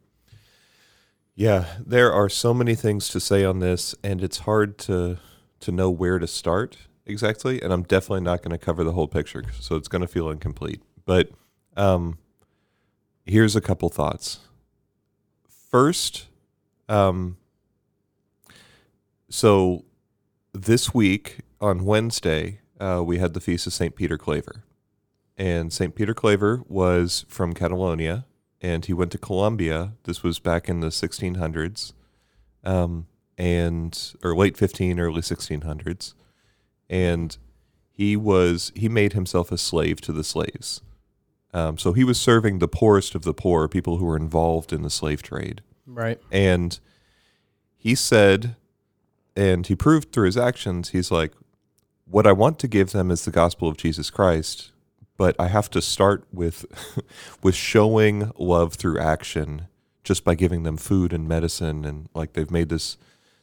Yeah, 1.42 1.66
there 1.84 2.14
are 2.14 2.30
so 2.30 2.54
many 2.54 2.76
things 2.76 3.10
to 3.10 3.20
say 3.20 3.44
on 3.44 3.58
this, 3.58 3.96
and 4.04 4.24
it's 4.24 4.38
hard 4.42 4.78
to 4.86 5.18
to 5.62 5.72
know 5.72 5.90
where 5.90 6.20
to 6.20 6.28
start 6.28 6.78
exactly. 7.04 7.60
And 7.60 7.74
I'm 7.74 7.82
definitely 7.82 8.22
not 8.22 8.44
going 8.44 8.52
to 8.52 8.64
cover 8.64 8.84
the 8.84 8.92
whole 8.92 9.08
picture, 9.08 9.46
so 9.60 9.76
it's 9.76 9.88
going 9.88 10.04
to 10.04 10.08
feel 10.08 10.30
incomplete. 10.30 10.84
But 11.04 11.32
um, 11.76 12.20
here's 13.26 13.56
a 13.56 13.60
couple 13.60 13.90
thoughts. 13.90 14.42
First, 15.72 16.28
um, 16.88 17.38
so 19.28 19.86
this 20.54 20.94
week 20.94 21.40
on 21.60 21.86
Wednesday, 21.86 22.60
uh, 22.80 23.02
we 23.04 23.18
had 23.18 23.34
the 23.34 23.42
feast 23.42 23.66
of 23.66 23.74
Saint 23.74 23.96
Peter 23.96 24.20
Claver, 24.20 24.64
and 25.40 25.74
Saint 25.74 25.96
Peter 25.96 26.14
Claver 26.14 26.62
was 26.68 27.26
from 27.30 27.54
Catalonia 27.54 28.26
and 28.62 28.86
he 28.86 28.94
went 28.94 29.12
to 29.12 29.18
Colombia. 29.18 29.94
This 30.04 30.24
was 30.24 30.40
back 30.40 30.70
in 30.70 30.80
the 30.82 30.88
1600s, 30.88 31.94
um, 32.64 33.08
and 33.38 34.14
or 34.24 34.36
late 34.36 34.56
15, 34.58 35.00
early 35.00 35.22
1600s, 35.22 36.14
and 36.90 37.38
he 37.90 38.16
was 38.16 38.72
he 38.76 38.88
made 38.90 39.14
himself 39.14 39.52
a 39.52 39.58
slave 39.58 40.02
to 40.02 40.12
the 40.12 40.24
slaves. 40.24 40.82
Um, 41.54 41.78
so 41.78 41.92
he 41.94 42.04
was 42.06 42.20
serving 42.20 42.60
the 42.60 42.68
poorest 42.68 43.14
of 43.14 43.24
the 43.24 43.34
poor, 43.34 43.68
people 43.68 43.98
who 43.98 44.06
were 44.06 44.16
involved 44.16 44.72
in 44.72 44.84
the 44.84 44.90
slave 44.90 45.22
trade, 45.22 45.62
Right. 45.86 46.18
and 46.32 46.80
he 47.76 47.94
said, 47.96 48.56
and 49.36 49.68
he 49.68 49.76
proved 49.76 50.14
through 50.14 50.28
his 50.28 50.38
actions, 50.38 50.90
he's 50.90 51.12
like, 51.12 51.34
what 52.06 52.26
I 52.28 52.32
want 52.32 52.58
to 52.60 52.68
give 52.70 52.92
them 52.92 53.12
is 53.12 53.26
the 53.26 53.32
gospel 53.32 53.68
of 53.68 53.76
Jesus 53.76 54.10
Christ, 54.10 54.72
but 55.22 55.36
I 55.38 55.50
have 55.50 55.70
to 55.70 55.84
start 55.84 56.26
with 56.34 56.66
with 57.44 57.54
showing 57.54 58.32
love 58.40 58.74
through 58.74 58.98
action 58.98 59.68
just 60.04 60.24
by 60.24 60.34
giving 60.34 60.64
them 60.64 60.78
food 60.78 61.14
and 61.14 61.28
medicine 61.28 61.86
and 61.86 62.10
like 62.16 62.34
they've 62.34 62.50
made 62.50 62.70
this 62.70 62.98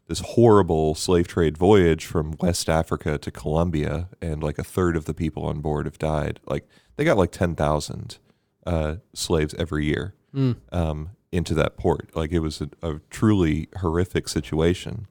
this 0.08 0.18
horrible 0.34 0.96
slave 0.96 1.28
trade 1.28 1.56
voyage 1.56 2.04
from 2.04 2.34
West 2.40 2.68
Africa 2.68 3.16
to 3.18 3.30
Colombia 3.30 4.08
and 4.20 4.42
like 4.42 4.58
a 4.58 4.64
third 4.64 4.96
of 4.96 5.04
the 5.04 5.14
people 5.14 5.44
on 5.44 5.60
board 5.60 5.86
have 5.86 6.00
died. 6.00 6.40
Like 6.46 6.66
they 6.96 7.04
got 7.04 7.16
like 7.16 7.30
10,000 7.30 8.18
uh, 8.66 8.96
slaves 9.14 9.54
every 9.54 9.84
year 9.84 10.14
Mm. 10.34 10.56
um, 10.72 11.10
into 11.30 11.54
that 11.54 11.76
port. 11.76 12.10
Like 12.14 12.32
it 12.32 12.40
was 12.40 12.60
a, 12.60 12.68
a 12.82 13.00
truly 13.08 13.68
horrific 13.80 14.26
situation. 14.28 15.06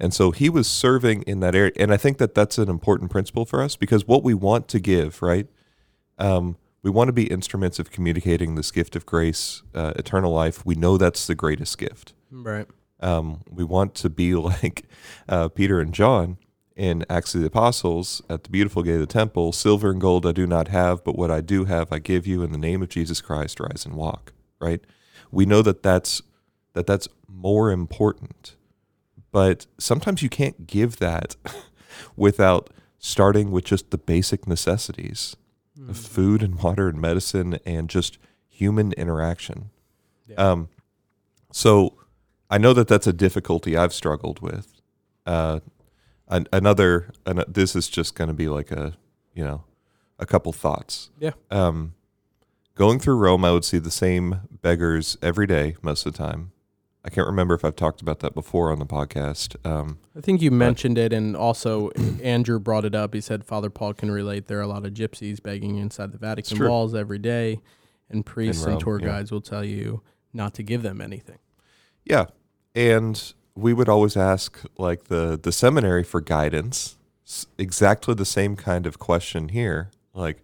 And 0.00 0.14
so 0.14 0.30
he 0.30 0.48
was 0.48 0.66
serving 0.66 1.22
in 1.22 1.40
that 1.40 1.54
area. 1.54 1.72
And 1.76 1.92
I 1.92 1.98
think 1.98 2.16
that 2.18 2.34
that's 2.34 2.56
an 2.56 2.70
important 2.70 3.10
principle 3.10 3.44
for 3.44 3.60
us 3.62 3.76
because 3.76 4.08
what 4.08 4.24
we 4.24 4.32
want 4.32 4.66
to 4.68 4.80
give, 4.80 5.20
right? 5.20 5.46
Um, 6.20 6.56
we 6.82 6.90
want 6.90 7.08
to 7.08 7.12
be 7.12 7.26
instruments 7.26 7.78
of 7.78 7.90
communicating 7.90 8.54
this 8.54 8.70
gift 8.70 8.94
of 8.96 9.04
grace, 9.04 9.62
uh, 9.74 9.92
eternal 9.96 10.32
life. 10.32 10.64
We 10.64 10.74
know 10.74 10.96
that's 10.96 11.26
the 11.26 11.34
greatest 11.34 11.76
gift. 11.78 12.12
Right. 12.30 12.66
Um, 13.00 13.40
we 13.50 13.64
want 13.64 13.94
to 13.96 14.10
be 14.10 14.34
like 14.34 14.84
uh, 15.28 15.48
Peter 15.48 15.80
and 15.80 15.92
John 15.92 16.38
in 16.76 17.04
Acts 17.10 17.34
of 17.34 17.40
the 17.40 17.46
Apostles 17.46 18.22
at 18.30 18.44
the 18.44 18.50
beautiful 18.50 18.82
gate 18.82 18.94
of 18.94 19.00
the 19.00 19.06
temple. 19.06 19.52
Silver 19.52 19.90
and 19.90 20.00
gold 20.00 20.24
I 20.24 20.32
do 20.32 20.46
not 20.46 20.68
have, 20.68 21.04
but 21.04 21.16
what 21.16 21.30
I 21.30 21.40
do 21.40 21.64
have 21.64 21.92
I 21.92 21.98
give 21.98 22.26
you 22.26 22.42
in 22.42 22.52
the 22.52 22.58
name 22.58 22.82
of 22.82 22.88
Jesus 22.88 23.20
Christ. 23.20 23.60
Rise 23.60 23.84
and 23.84 23.94
walk. 23.94 24.32
Right? 24.60 24.80
We 25.30 25.46
know 25.46 25.62
that 25.62 25.82
that's 25.82 26.22
that 26.72 26.86
that's 26.86 27.08
more 27.28 27.70
important, 27.70 28.56
but 29.32 29.66
sometimes 29.78 30.22
you 30.22 30.28
can't 30.28 30.66
give 30.66 30.98
that 30.98 31.36
without 32.16 32.70
starting 32.98 33.50
with 33.50 33.64
just 33.64 33.90
the 33.90 33.98
basic 33.98 34.46
necessities 34.46 35.36
of 35.90 35.98
food 35.98 36.42
and 36.42 36.54
water 36.62 36.88
and 36.88 37.00
medicine 37.00 37.58
and 37.66 37.90
just 37.90 38.18
human 38.48 38.92
interaction. 38.92 39.70
Yeah. 40.26 40.36
Um, 40.36 40.68
so 41.52 41.94
I 42.48 42.58
know 42.58 42.72
that 42.72 42.88
that's 42.88 43.06
a 43.06 43.12
difficulty 43.12 43.76
I've 43.76 43.92
struggled 43.92 44.40
with. 44.40 44.80
Uh, 45.26 45.60
an, 46.28 46.46
another, 46.52 47.10
an, 47.26 47.42
this 47.48 47.74
is 47.74 47.88
just 47.88 48.14
going 48.14 48.28
to 48.28 48.34
be 48.34 48.48
like 48.48 48.70
a, 48.70 48.96
you 49.34 49.44
know, 49.44 49.64
a 50.18 50.26
couple 50.26 50.52
thoughts. 50.52 51.10
Yeah. 51.18 51.32
Um, 51.50 51.94
going 52.74 53.00
through 53.00 53.16
Rome, 53.16 53.44
I 53.44 53.52
would 53.52 53.64
see 53.64 53.78
the 53.78 53.90
same 53.90 54.42
beggars 54.62 55.16
every 55.22 55.46
day 55.46 55.76
most 55.82 56.06
of 56.06 56.12
the 56.12 56.18
time. 56.18 56.52
I 57.04 57.08
can't 57.08 57.26
remember 57.26 57.54
if 57.54 57.64
I've 57.64 57.76
talked 57.76 58.02
about 58.02 58.20
that 58.20 58.34
before 58.34 58.70
on 58.70 58.78
the 58.78 58.86
podcast. 58.86 59.56
Um, 59.66 59.98
I 60.16 60.20
think 60.20 60.42
you 60.42 60.50
mentioned 60.50 60.98
it, 60.98 61.12
and 61.12 61.34
also 61.34 61.90
Andrew 62.22 62.58
brought 62.58 62.84
it 62.84 62.94
up. 62.94 63.14
He 63.14 63.20
said 63.20 63.44
Father 63.44 63.70
Paul 63.70 63.94
can 63.94 64.10
relate. 64.10 64.46
There 64.46 64.58
are 64.58 64.62
a 64.62 64.66
lot 64.66 64.84
of 64.84 64.92
gypsies 64.92 65.42
begging 65.42 65.76
inside 65.76 66.12
the 66.12 66.18
Vatican 66.18 66.58
walls 66.66 66.94
every 66.94 67.18
day, 67.18 67.60
and 68.10 68.24
priests 68.24 68.64
and 68.64 68.74
Rome, 68.74 68.80
tour 68.80 69.00
yeah. 69.00 69.06
guides 69.06 69.32
will 69.32 69.40
tell 69.40 69.64
you 69.64 70.02
not 70.34 70.52
to 70.54 70.62
give 70.62 70.82
them 70.82 71.00
anything. 71.00 71.38
Yeah, 72.04 72.26
and 72.74 73.32
we 73.54 73.72
would 73.72 73.88
always 73.88 74.16
ask 74.16 74.60
like 74.76 75.04
the 75.04 75.38
the 75.42 75.52
seminary 75.52 76.04
for 76.04 76.20
guidance. 76.20 76.96
Exactly 77.58 78.14
the 78.14 78.24
same 78.24 78.56
kind 78.56 78.86
of 78.86 78.98
question 78.98 79.50
here. 79.50 79.90
Like, 80.12 80.38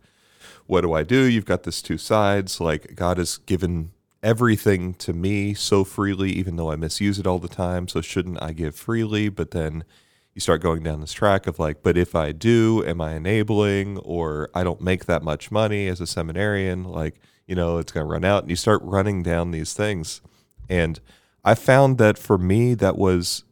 what 0.67 0.83
do 0.83 0.93
I 0.93 1.03
do? 1.03 1.25
You've 1.25 1.45
got 1.45 1.65
this 1.65 1.83
two 1.83 1.99
sides. 1.99 2.61
Like, 2.61 2.95
God 2.95 3.19
has 3.19 3.39
given 3.39 3.91
everything 4.23 4.95
to 4.95 5.13
me 5.13 5.55
so 5.55 5.85
freely, 5.85 6.31
even 6.33 6.57
though 6.57 6.71
I 6.71 6.77
misuse 6.77 7.19
it 7.19 7.27
all 7.27 7.39
the 7.39 7.49
time. 7.49 7.89
So 7.89 8.01
shouldn't 8.01 8.43
I 8.43 8.53
give 8.53 8.75
freely? 8.75 9.29
But 9.29 9.51
then 9.53 9.85
you 10.35 10.41
start 10.41 10.61
going 10.61 10.83
down 10.83 11.01
this 11.01 11.13
track 11.13 11.47
of 11.47 11.59
like, 11.59 11.83
but 11.83 11.97
if 11.97 12.15
I 12.15 12.33
do, 12.33 12.85
am 12.85 13.01
I 13.01 13.15
enabling? 13.15 13.99
Or 13.99 14.51
I 14.55 14.65
don't 14.65 14.81
make 14.81 15.07
that 15.07 15.23
much 15.23 15.51
money 15.51 15.87
as 15.89 16.01
a 16.01 16.07
seminarian. 16.07 16.85
Like, 16.85 17.21
you 17.47 17.55
know, 17.55 17.79
it's 17.79 17.93
going 17.93 18.07
to 18.07 18.13
run 18.13 18.25
out. 18.25 18.43
And 18.43 18.51
you 18.51 18.57
start 18.57 18.81
running 18.83 19.23
down 19.23 19.51
these 19.51 19.73
things. 19.75 20.21
And 20.69 20.99
I 21.45 21.55
found 21.55 21.99
that 21.99 22.19
for 22.19 22.39
me, 22.39 22.75
that 22.75 22.99
was 22.99 23.45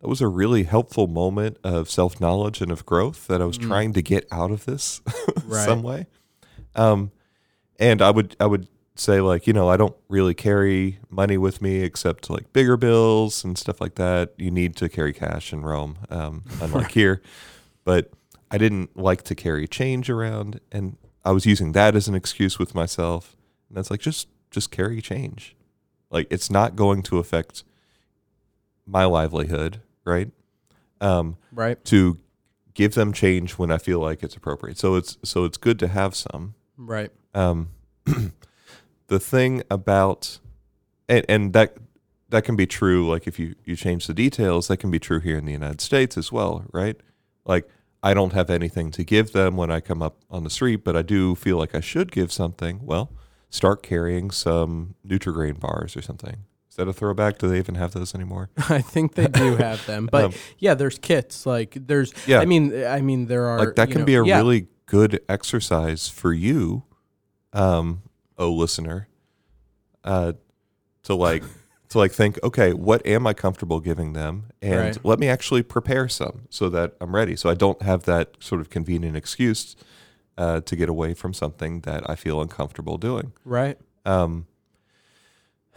that 0.00 0.08
was 0.08 0.20
a 0.20 0.28
really 0.28 0.64
helpful 0.64 1.08
moment 1.08 1.56
of 1.64 1.90
self 1.90 2.20
knowledge 2.20 2.60
and 2.60 2.70
of 2.70 2.86
growth 2.86 3.26
that 3.26 3.40
I 3.42 3.46
was 3.46 3.58
trying 3.58 3.92
to 3.94 4.02
get 4.02 4.28
out 4.30 4.50
of 4.50 4.64
this 4.66 5.00
Right. 5.44 5.64
some 5.64 5.82
way. 5.82 6.06
Um, 6.76 7.10
and 7.80 8.00
I 8.00 8.10
would 8.10 8.36
I 8.38 8.46
would 8.46 8.68
say 8.98 9.20
like 9.20 9.46
you 9.46 9.52
know 9.52 9.68
I 9.68 9.76
don't 9.76 9.94
really 10.08 10.34
carry 10.34 10.98
money 11.10 11.36
with 11.38 11.60
me 11.62 11.80
except 11.82 12.28
like 12.30 12.52
bigger 12.52 12.76
bills 12.76 13.44
and 13.44 13.56
stuff 13.58 13.80
like 13.80 13.94
that. 13.96 14.34
You 14.36 14.50
need 14.50 14.76
to 14.76 14.88
carry 14.88 15.12
cash 15.12 15.52
in 15.52 15.62
Rome, 15.62 15.98
um, 16.10 16.44
unlike 16.60 16.92
here. 16.92 17.20
But 17.84 18.10
I 18.50 18.58
didn't 18.58 18.96
like 18.96 19.22
to 19.24 19.34
carry 19.34 19.66
change 19.68 20.08
around, 20.10 20.60
and 20.72 20.96
I 21.24 21.32
was 21.32 21.46
using 21.46 21.72
that 21.72 21.94
as 21.96 22.08
an 22.08 22.14
excuse 22.14 22.58
with 22.58 22.74
myself. 22.74 23.36
And 23.68 23.76
that's 23.76 23.90
like 23.90 24.00
just 24.00 24.28
just 24.50 24.70
carry 24.70 25.00
change. 25.00 25.56
Like 26.10 26.26
it's 26.30 26.50
not 26.50 26.76
going 26.76 27.02
to 27.04 27.18
affect 27.18 27.64
my 28.86 29.04
livelihood, 29.04 29.80
right? 30.04 30.30
Um, 31.00 31.36
Right. 31.52 31.84
to 31.86 32.18
give 32.74 32.94
them 32.94 33.12
change 33.12 33.52
when 33.52 33.70
I 33.70 33.78
feel 33.78 33.98
like 34.00 34.22
it's 34.22 34.36
appropriate. 34.36 34.78
So 34.78 34.94
it's 34.94 35.18
so 35.24 35.44
it's 35.44 35.56
good 35.56 35.78
to 35.80 35.88
have 35.88 36.14
some. 36.14 36.54
Right. 36.76 37.10
Um, 37.34 37.70
the 39.08 39.20
thing 39.20 39.62
about 39.70 40.38
and, 41.08 41.24
and 41.28 41.52
that 41.52 41.76
that 42.28 42.44
can 42.44 42.56
be 42.56 42.66
true. 42.66 43.08
Like 43.08 43.26
if 43.26 43.38
you 43.38 43.54
you 43.64 43.76
change 43.76 44.06
the 44.06 44.14
details, 44.14 44.68
that 44.68 44.78
can 44.78 44.90
be 44.90 44.98
true 44.98 45.20
here 45.20 45.38
in 45.38 45.44
the 45.44 45.52
United 45.52 45.80
States 45.80 46.16
as 46.18 46.32
well, 46.32 46.64
right? 46.72 46.96
Like 47.44 47.68
I 48.02 48.14
don't 48.14 48.32
have 48.32 48.50
anything 48.50 48.90
to 48.92 49.04
give 49.04 49.32
them 49.32 49.56
when 49.56 49.70
I 49.70 49.80
come 49.80 50.02
up 50.02 50.18
on 50.30 50.44
the 50.44 50.50
street, 50.50 50.84
but 50.84 50.96
I 50.96 51.02
do 51.02 51.34
feel 51.34 51.56
like 51.56 51.74
I 51.74 51.80
should 51.80 52.12
give 52.12 52.32
something. 52.32 52.80
Well, 52.82 53.10
start 53.50 53.82
carrying 53.82 54.30
some 54.30 54.94
Nutrigrain 55.06 55.58
bars 55.58 55.96
or 55.96 56.02
something. 56.02 56.38
Is 56.68 56.76
that 56.76 56.88
a 56.88 56.92
throwback? 56.92 57.38
Do 57.38 57.48
they 57.48 57.58
even 57.58 57.76
have 57.76 57.92
those 57.92 58.14
anymore? 58.14 58.50
I 58.68 58.82
think 58.82 59.14
they 59.14 59.28
do 59.28 59.56
have 59.56 59.86
them, 59.86 60.08
but 60.10 60.24
Um, 60.24 60.32
yeah, 60.58 60.74
there's 60.74 60.98
kits. 60.98 61.46
Like 61.46 61.76
there's. 61.80 62.12
Yeah. 62.26 62.40
I 62.40 62.44
mean, 62.44 62.84
I 62.84 63.00
mean, 63.00 63.26
there 63.26 63.46
are 63.46 63.58
like 63.60 63.76
that 63.76 63.90
can 63.90 64.00
know- 64.00 64.04
be 64.04 64.14
a 64.16 64.24
yeah. 64.24 64.36
really 64.36 64.66
good 64.86 65.20
exercise 65.28 66.08
for 66.08 66.32
you 66.32 66.84
um 67.52 68.02
oh 68.38 68.52
listener 68.52 69.08
uh 70.04 70.32
to 71.02 71.14
like 71.14 71.42
to 71.88 71.98
like 71.98 72.12
think 72.12 72.38
okay 72.42 72.72
what 72.72 73.04
am 73.06 73.26
i 73.26 73.32
comfortable 73.32 73.80
giving 73.80 74.12
them 74.12 74.50
and 74.60 74.78
Right. 74.96 75.04
let 75.04 75.18
me 75.18 75.28
actually 75.28 75.62
prepare 75.62 76.08
some 76.08 76.42
so 76.50 76.68
that 76.70 76.94
i'm 77.00 77.14
ready 77.14 77.36
so 77.36 77.48
i 77.50 77.54
don't 77.54 77.80
have 77.82 78.04
that 78.04 78.36
sort 78.40 78.60
of 78.60 78.70
convenient 78.70 79.16
excuse 79.16 79.76
uh, 80.38 80.60
to 80.60 80.76
get 80.76 80.88
away 80.88 81.14
from 81.14 81.32
something 81.32 81.80
that 81.82 82.08
i 82.10 82.14
feel 82.14 82.40
uncomfortable 82.42 82.98
doing 82.98 83.32
right. 83.44 83.78
um 84.04 84.46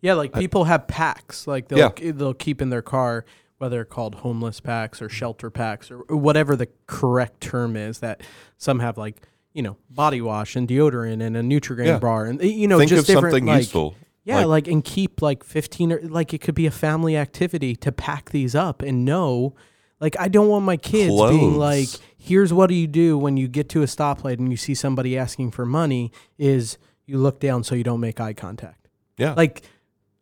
Yeah, 0.00 0.12
like 0.14 0.34
people 0.34 0.64
have 0.64 0.86
packs. 0.86 1.46
Like 1.46 1.68
they'll 1.68 1.78
they'll 2.12 2.34
keep 2.34 2.60
in 2.60 2.68
their 2.68 2.82
car, 2.82 3.24
whether 3.56 3.86
called 3.86 4.16
homeless 4.16 4.60
packs 4.60 5.00
or 5.00 5.08
shelter 5.08 5.48
packs 5.48 5.90
or 5.90 6.00
whatever 6.14 6.56
the 6.56 6.68
correct 6.86 7.40
term 7.40 7.74
is. 7.74 8.00
That 8.00 8.20
some 8.58 8.80
have 8.80 8.98
like 8.98 9.22
you 9.54 9.62
know 9.62 9.76
body 9.88 10.20
wash 10.20 10.56
and 10.56 10.68
deodorant 10.68 11.22
and 11.22 11.36
a 11.36 11.40
Nutrigrain 11.42 11.86
Yeah. 11.86 11.98
bar 11.98 12.26
and 12.26 12.42
you 12.42 12.68
know 12.68 12.78
think 12.78 12.90
just 12.90 13.00
of 13.02 13.06
different 13.06 13.32
something 13.32 13.46
like, 13.46 13.58
useful 13.62 13.94
Yeah, 14.24 14.38
Like- 14.38 14.46
like, 14.46 14.68
and 14.68 14.84
keep 14.84 15.22
like 15.22 15.42
fifteen 15.44 15.92
or 15.92 16.00
like 16.02 16.34
it 16.34 16.40
could 16.42 16.54
be 16.54 16.66
a 16.66 16.70
family 16.70 17.16
activity 17.16 17.74
to 17.76 17.92
pack 17.92 18.30
these 18.30 18.54
up 18.54 18.82
and 18.82 19.04
know. 19.04 19.54
Like 20.00 20.16
I 20.18 20.28
don't 20.28 20.48
want 20.48 20.64
my 20.64 20.76
kids 20.76 21.12
being 21.30 21.56
like, 21.56 21.88
"Here's 22.18 22.52
what 22.52 22.66
do 22.68 22.74
you 22.74 22.86
do 22.86 23.16
when 23.16 23.36
you 23.36 23.48
get 23.48 23.68
to 23.70 23.82
a 23.82 23.86
stoplight 23.86 24.38
and 24.38 24.50
you 24.50 24.56
see 24.56 24.74
somebody 24.74 25.16
asking 25.16 25.52
for 25.52 25.64
money?" 25.64 26.10
Is 26.36 26.76
you 27.06 27.16
look 27.18 27.38
down 27.38 27.64
so 27.64 27.74
you 27.74 27.84
don't 27.84 28.00
make 28.00 28.18
eye 28.20 28.32
contact 28.32 28.88
yeah 29.18 29.34
like 29.34 29.62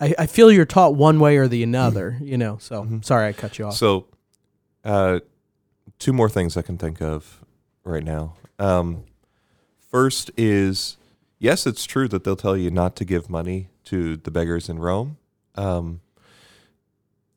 I, 0.01 0.15
I 0.19 0.27
feel 0.27 0.51
you're 0.53 0.65
taught 0.67 0.95
one 0.97 1.21
way 1.21 1.37
or 1.37 1.47
the 1.49 1.63
another, 1.63 2.19
you 2.21 2.37
know. 2.37 2.59
So 2.61 2.87
sorry 3.03 3.29
I 3.29 3.33
cut 3.33 3.59
you 3.59 3.67
off. 3.67 3.75
Mm-hmm. 3.75 3.79
So, 3.79 4.07
uh, 4.85 5.21
two 6.01 6.13
more 6.13 6.29
things 6.29 6.57
I 6.57 6.63
can 6.63 6.77
think 6.77 7.01
of 7.01 7.41
right 7.85 8.03
now. 8.05 8.35
Um, 8.59 9.05
first 9.93 10.31
is 10.37 10.97
yes, 11.39 11.67
it's 11.67 11.85
true 11.85 12.09
that 12.09 12.25
they'll 12.25 12.35
tell 12.37 12.57
you 12.57 12.71
not 12.71 12.97
to 12.97 13.05
give 13.05 13.31
money 13.31 13.69
to 13.85 14.17
the 14.17 14.31
beggars 14.33 14.69
in 14.69 14.79
Rome. 14.81 15.19
Um, 15.55 16.01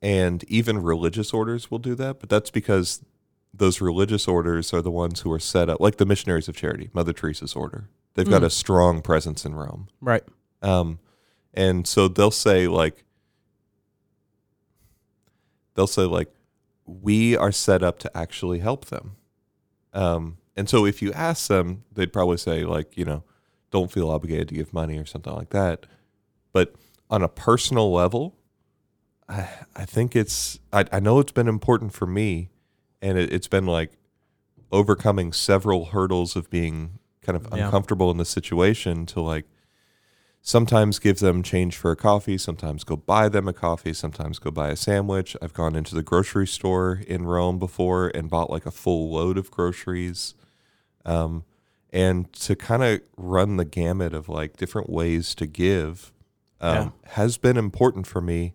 and 0.01 0.43
even 0.47 0.81
religious 0.81 1.33
orders 1.33 1.69
will 1.69 1.79
do 1.79 1.93
that, 1.95 2.19
but 2.19 2.29
that's 2.29 2.49
because 2.51 3.03
those 3.53 3.81
religious 3.81 4.27
orders 4.27 4.73
are 4.73 4.81
the 4.81 4.91
ones 4.91 5.21
who 5.21 5.31
are 5.31 5.39
set 5.39 5.69
up, 5.69 5.79
like 5.79 5.97
the 5.97 6.05
Missionaries 6.05 6.47
of 6.47 6.55
Charity, 6.55 6.89
Mother 6.93 7.13
Teresa's 7.13 7.55
order. 7.55 7.89
They've 8.13 8.29
got 8.29 8.41
Mm. 8.41 8.45
a 8.45 8.49
strong 8.49 9.01
presence 9.01 9.45
in 9.45 9.55
Rome. 9.55 9.87
right. 10.01 10.23
Um, 10.61 10.99
and 11.53 11.85
so 11.87 12.07
they'll 12.07 12.31
say 12.31 12.67
like, 12.67 13.03
they'll 15.75 15.87
say 15.87 16.03
like, 16.03 16.31
we 16.85 17.35
are 17.35 17.51
set 17.51 17.81
up 17.83 17.97
to 17.99 18.17
actually 18.17 18.59
help 18.59 18.85
them. 18.85 19.15
Um, 19.93 20.37
and 20.55 20.69
so 20.69 20.85
if 20.85 21.01
you 21.01 21.11
ask 21.13 21.47
them, 21.47 21.83
they'd 21.91 22.13
probably 22.13 22.37
say 22.37 22.63
like, 22.63 22.97
you 22.97 23.05
know, 23.05 23.23
don't 23.71 23.91
feel 23.91 24.09
obligated 24.09 24.47
to 24.49 24.55
give 24.55 24.73
money 24.73 24.97
or 24.97 25.05
something 25.05 25.33
like 25.33 25.49
that. 25.49 25.85
But 26.53 26.75
on 27.09 27.21
a 27.21 27.27
personal 27.27 27.91
level, 27.91 28.35
I, 29.27 29.49
I 29.75 29.85
think 29.85 30.15
it's, 30.15 30.59
I, 30.71 30.85
I 30.91 30.99
know 30.99 31.19
it's 31.19 31.31
been 31.33 31.47
important 31.47 31.93
for 31.93 32.05
me 32.07 32.49
and 33.01 33.17
it, 33.17 33.33
it's 33.33 33.47
been 33.47 33.65
like 33.65 33.91
overcoming 34.71 35.33
several 35.33 35.85
hurdles 35.85 36.35
of 36.35 36.49
being 36.49 36.99
kind 37.21 37.35
of 37.35 37.47
Yeah. 37.51 37.65
uncomfortable 37.65 38.09
in 38.11 38.17
the 38.17 38.25
situation 38.25 39.05
to 39.07 39.21
like, 39.21 39.45
sometimes 40.41 40.99
give 40.99 41.19
them 41.19 41.41
change 41.41 41.75
for 41.75 41.89
a 41.91 41.95
coffee, 41.95 42.37
sometimes 42.37 42.83
go 42.83 42.95
buy 42.95 43.27
them 43.27 43.47
a 43.47 43.53
coffee, 43.53 43.93
sometimes 43.93 44.37
go 44.37 44.51
buy 44.51 44.69
a 44.69 44.75
sandwich. 44.75 45.35
I've 45.41 45.53
gone 45.53 45.75
into 45.75 45.95
the 45.95 46.03
grocery 46.03 46.45
store 46.47 47.01
in 47.07 47.25
Rome 47.25 47.57
before 47.57 48.11
and 48.13 48.29
bought 48.29 48.51
like 48.51 48.65
a 48.67 48.71
full 48.71 49.09
load 49.11 49.37
of 49.39 49.49
groceries. 49.49 50.35
Um, 51.05 51.43
and 51.91 52.31
to 52.33 52.55
kind 52.55 52.83
of 52.83 53.01
run 53.15 53.57
the 53.57 53.65
gamut 53.65 54.13
of 54.13 54.27
like 54.27 54.57
different 54.57 54.89
ways 54.89 55.33
to 55.35 55.45
give 55.47 56.11
um, 56.59 56.93
has 57.11 57.37
been 57.37 57.57
important 57.57 58.07
for 58.07 58.21
me. 58.21 58.53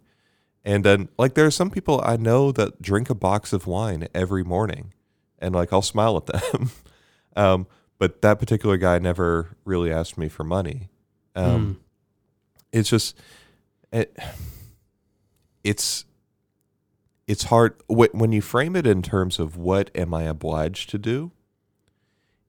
And 0.65 0.85
then, 0.85 1.09
like, 1.17 1.35
there 1.35 1.47
are 1.47 1.51
some 1.51 1.71
people 1.71 2.03
I 2.05 2.17
know 2.19 2.53
that 2.53 2.83
drink 2.83 3.09
a 3.09 3.15
box 3.15 3.53
of 3.55 3.67
wine 3.67 4.09
every 4.15 4.45
morning, 4.45 4.93
and 5.39 5.55
like, 5.55 5.73
I'll 5.73 5.81
smile 5.81 6.19
at 6.19 6.27
them. 6.27 6.71
um, 7.37 7.67
but 7.99 8.21
that 8.21 8.39
particular 8.39 8.77
guy 8.77 8.99
never 8.99 9.57
really 9.65 9.91
asked 9.91 10.19
me 10.19 10.29
for 10.29 10.45
money. 10.45 10.89
Um, 11.35 11.81
It's 12.73 12.91
just, 12.91 13.17
it, 13.91 14.15
it's, 15.65 16.05
it's 17.27 17.45
hard 17.45 17.75
wh- 17.89 18.15
when 18.15 18.33
you 18.33 18.43
frame 18.43 18.77
it 18.77 18.87
in 18.87 19.03
terms 19.03 19.39
of 19.39 19.57
what 19.57 19.91
am 19.95 20.13
I 20.13 20.25
obliged 20.25 20.91
to 20.91 20.99
do. 20.99 21.33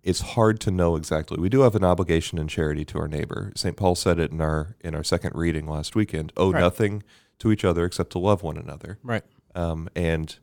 It's 0.04 0.22
hard 0.22 0.60
to 0.62 0.72
know 0.72 0.96
exactly. 0.96 1.38
We 1.40 1.50
do 1.50 1.62
have 1.62 1.76
an 1.76 1.84
obligation 1.84 2.40
in 2.40 2.48
charity 2.48 2.84
to 2.86 3.00
our 3.00 3.08
neighbor. 3.08 3.52
St. 3.56 3.78
Paul 3.78 3.94
said 3.96 4.18
it 4.20 4.32
in 4.32 4.42
our 4.42 4.76
in 4.82 4.96
our 4.96 5.04
second 5.04 5.36
reading 5.36 5.68
last 5.68 5.96
weekend. 5.96 6.34
Owe 6.38 6.52
Right. 6.52 6.60
nothing 6.60 7.04
to 7.40 7.52
each 7.52 7.64
other 7.64 7.86
except 7.86 8.12
to 8.12 8.20
love 8.20 8.42
one 8.44 8.58
another. 8.58 8.98
Right. 9.04 9.24
Um, 9.54 9.90
and 9.96 10.36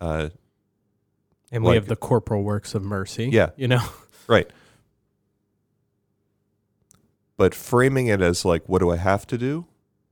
uh, 0.00 0.28
And 1.50 1.64
we 1.64 1.70
Like- 1.70 1.74
have 1.76 1.88
the 1.88 1.96
corporal 1.96 2.42
works 2.44 2.74
of 2.74 2.82
mercy. 2.82 3.30
Yeah. 3.32 3.50
You 3.56 3.68
know. 3.68 3.82
Right. 4.28 4.50
But 7.36 7.54
framing 7.54 8.08
it 8.08 8.20
as 8.20 8.44
like, 8.44 8.68
what 8.68 8.80
do 8.80 8.90
I 8.90 8.96
have 8.96 9.26
to 9.28 9.38
do? 9.38 9.66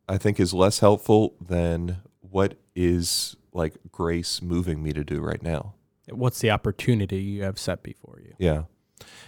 I 0.08 0.16
think 0.16 0.38
is 0.38 0.54
less 0.54 0.78
helpful 0.78 1.34
than 1.40 1.98
what 2.20 2.54
is 2.74 3.36
like 3.52 3.74
grace 3.90 4.40
moving 4.40 4.82
me 4.82 4.92
to 4.92 5.02
do 5.04 5.20
right 5.20 5.42
now. 5.42 5.74
What's 6.08 6.40
the 6.40 6.50
opportunity 6.50 7.18
you 7.18 7.42
have 7.42 7.58
set 7.58 7.82
before 7.82 8.20
you? 8.24 8.34
Yeah. 8.38 8.64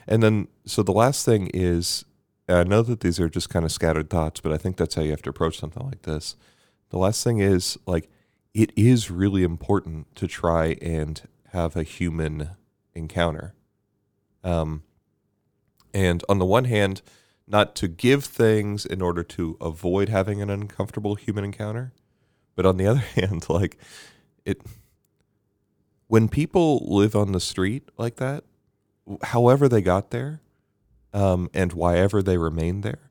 And 0.06 0.22
then, 0.22 0.48
so 0.64 0.82
the 0.82 0.92
last 0.92 1.24
thing 1.24 1.50
is, 1.52 2.04
I 2.48 2.64
know 2.64 2.82
that 2.82 3.00
these 3.00 3.20
are 3.20 3.28
just 3.28 3.50
kind 3.50 3.64
of 3.64 3.72
scattered 3.72 4.08
thoughts, 4.08 4.40
but 4.40 4.52
I 4.52 4.56
think 4.56 4.76
that's 4.76 4.94
how 4.94 5.02
you 5.02 5.10
have 5.10 5.22
to 5.22 5.30
approach 5.30 5.58
something 5.58 5.84
like 5.84 6.02
this. 6.02 6.36
The 6.90 6.98
last 6.98 7.22
thing 7.22 7.38
is, 7.38 7.78
like, 7.86 8.08
it 8.54 8.72
is 8.76 9.10
really 9.10 9.42
important 9.42 10.14
to 10.16 10.26
try 10.26 10.76
and 10.80 11.20
have 11.52 11.76
a 11.76 11.82
human 11.82 12.50
encounter. 12.94 13.54
Um, 14.42 14.82
and 15.92 16.24
on 16.28 16.38
the 16.38 16.46
one 16.46 16.64
hand, 16.64 17.02
not 17.46 17.74
to 17.76 17.88
give 17.88 18.24
things 18.24 18.86
in 18.86 19.02
order 19.02 19.22
to 19.22 19.56
avoid 19.60 20.08
having 20.08 20.40
an 20.40 20.48
uncomfortable 20.48 21.14
human 21.14 21.44
encounter, 21.44 21.92
but 22.54 22.64
on 22.64 22.78
the 22.78 22.86
other 22.90 23.04
hand, 23.14 23.48
like, 23.50 23.76
it, 24.46 24.62
when 26.08 26.28
people 26.28 26.84
live 26.88 27.14
on 27.14 27.32
the 27.32 27.40
street 27.40 27.88
like 27.96 28.16
that, 28.16 28.44
however 29.22 29.68
they 29.68 29.82
got 29.82 30.10
there, 30.10 30.40
um, 31.12 31.48
and 31.54 31.72
why 31.72 31.96
ever 31.98 32.22
they 32.22 32.36
remain 32.36 32.80
there, 32.80 33.10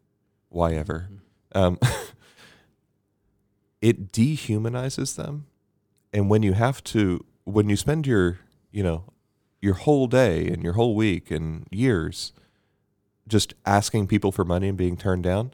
why 0.49 0.73
ever, 0.73 1.09
um, 1.53 1.79
it 3.81 4.11
dehumanizes 4.11 5.15
them. 5.15 5.45
And 6.11 6.29
when 6.29 6.43
you 6.43 6.53
have 6.53 6.83
to, 6.85 7.23
when 7.43 7.69
you 7.69 7.75
spend 7.75 8.05
your, 8.05 8.39
you 8.71 8.83
know, 8.83 9.05
your 9.61 9.75
whole 9.75 10.07
day 10.07 10.47
and 10.47 10.63
your 10.63 10.73
whole 10.73 10.95
week 10.95 11.31
and 11.31 11.67
years 11.71 12.33
just 13.27 13.53
asking 13.65 14.07
people 14.07 14.31
for 14.31 14.45
money 14.45 14.69
and 14.69 14.77
being 14.77 14.97
turned 14.97 15.23
down, 15.23 15.51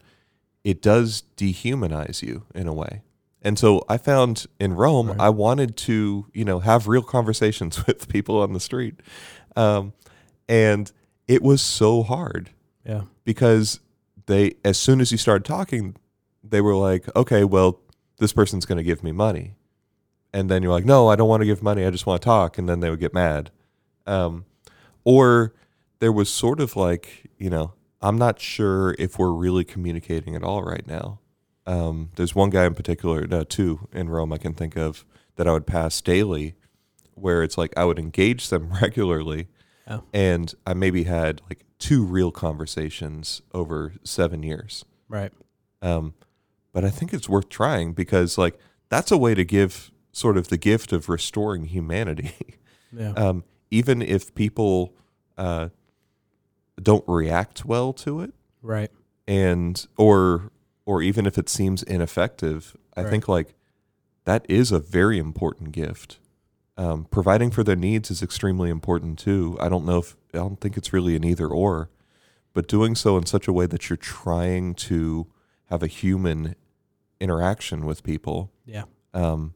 it 0.64 0.82
does 0.82 1.24
dehumanize 1.36 2.22
you 2.22 2.44
in 2.54 2.68
a 2.68 2.74
way. 2.74 3.02
And 3.44 3.60
so 3.60 3.84
I 3.90 3.98
found 3.98 4.46
in 4.60 4.74
Rome, 4.74 5.10
Right. 5.10 5.20
I 5.20 5.30
wanted 5.30 5.76
to, 5.78 6.26
you 6.34 6.46
know, 6.46 6.60
have 6.60 6.88
real 6.88 7.02
conversations 7.04 7.86
with 7.88 8.08
people 8.08 8.40
on 8.42 8.54
the 8.54 8.60
street. 8.60 8.96
Um, 9.56 9.94
and 10.48 10.92
it 11.28 11.42
was 11.42 11.62
so 11.62 12.04
hard 12.04 12.50
Yeah. 12.86 13.04
because 13.26 13.80
they, 14.26 14.54
as 14.64 14.78
soon 14.78 15.02
as 15.02 15.12
you 15.12 15.18
started 15.18 15.44
talking, 15.46 15.96
they 16.44 16.62
were 16.62 16.76
like, 16.76 17.14
okay, 17.16 17.44
well, 17.44 17.80
this 18.20 18.32
person's 18.34 18.66
going 18.66 18.78
to 18.78 18.84
give 18.84 19.04
me 19.04 19.12
money. 19.12 19.56
And 20.34 20.50
then 20.50 20.64
you're 20.64 20.72
like, 20.72 20.86
no, 20.86 21.10
I 21.10 21.16
don't 21.16 21.28
want 21.30 21.42
to 21.42 21.46
give 21.46 21.62
money. 21.62 21.86
I 21.86 21.90
just 21.92 22.06
want 22.06 22.22
to 22.22 22.26
talk. 22.26 22.58
And 22.58 22.68
then 22.68 22.80
they 22.80 22.90
would 22.90 23.00
get 23.00 23.14
mad. 23.14 23.52
Um, 24.08 24.46
or 25.04 25.54
there 26.00 26.12
was 26.12 26.30
sort 26.30 26.60
of 26.60 26.76
like, 26.76 27.30
you 27.38 27.50
know, 27.50 27.74
I'm 28.02 28.18
not 28.18 28.40
sure 28.40 28.96
if 28.98 29.20
we're 29.20 29.32
really 29.32 29.64
communicating 29.64 30.36
at 30.36 30.44
all 30.44 30.64
right 30.64 30.86
now. 30.88 31.20
Um, 31.66 32.10
there's 32.16 32.36
one 32.36 32.50
guy 32.50 32.66
in 32.66 32.74
particular, 32.76 33.26
no, 33.26 33.44
two 33.44 33.88
in 33.94 34.10
Rome 34.10 34.34
I 34.34 34.38
can 34.38 34.54
think 34.54 34.76
of 34.76 35.06
that 35.36 35.48
I 35.48 35.54
would 35.54 35.66
pass 35.68 36.02
daily, 36.02 36.56
where 37.14 37.42
it's 37.44 37.58
like 37.58 37.74
I 37.78 37.86
would 37.86 38.00
engage 38.00 38.50
them 38.50 38.72
regularly, 38.82 39.48
Oh. 39.88 40.04
and 40.14 40.54
I 40.66 40.74
maybe 40.74 41.04
had 41.04 41.42
like 41.50 41.64
two 41.78 42.06
real 42.06 42.32
conversations 42.32 43.42
over 43.54 43.94
seven 44.04 44.42
years. 44.44 44.86
Right. 45.10 45.32
Um, 45.82 46.14
but 46.72 46.86
I 46.86 46.90
think 46.90 47.14
it's 47.14 47.28
worth 47.28 47.50
trying 47.50 47.92
because 47.94 48.38
like 48.38 48.58
that's 48.90 49.12
a 49.12 49.18
way 49.18 49.36
to 49.36 49.44
give 49.44 49.92
sort 50.14 50.38
of 50.38 50.48
the 50.48 50.58
gift 50.58 50.94
of 50.94 51.10
restoring 51.10 51.66
humanity. 51.66 52.34
Yeah. 52.96 53.14
um, 53.14 53.44
even 53.72 54.04
if 54.04 54.36
people 54.36 54.94
uh, 55.36 55.70
don't 56.82 57.04
react 57.08 57.66
well 57.66 57.92
to 57.94 58.22
it, 58.22 58.32
right. 58.62 58.92
and 59.28 59.84
or 59.98 60.52
or 60.86 61.02
even 61.02 61.26
if 61.26 61.38
it 61.38 61.50
seems 61.50 61.84
ineffective, 61.84 62.76
I 62.96 63.02
Right. 63.04 63.10
think 63.10 63.28
like 63.28 63.54
that 64.26 64.46
is 64.50 64.72
a 64.72 64.80
very 64.80 65.18
important 65.20 65.72
gift. 65.72 66.20
Um, 66.78 67.06
providing 67.06 67.52
for 67.52 67.64
their 67.64 67.76
needs 67.76 68.10
is 68.10 68.24
extremely 68.24 68.70
important 68.70 69.20
too. 69.20 69.58
I 69.60 69.70
don't 69.70 69.86
know 69.86 70.00
if 70.00 70.16
I 70.34 70.38
don't 70.40 70.60
think 70.60 70.76
it's 70.78 70.92
really 70.92 71.16
an 71.16 71.24
either 71.24 71.48
or, 71.48 71.90
but 72.54 72.68
doing 72.68 72.96
so 72.96 73.16
in 73.18 73.26
such 73.28 73.48
a 73.48 73.54
way 73.54 73.66
that 73.68 73.90
you're 73.90 73.98
trying 73.98 74.74
to 74.76 75.28
have 75.66 75.84
a 75.84 75.88
human 75.88 76.56
interaction 77.20 77.86
with 77.86 78.04
people 78.04 78.52
Yeah. 78.66 78.84
um, 79.14 79.54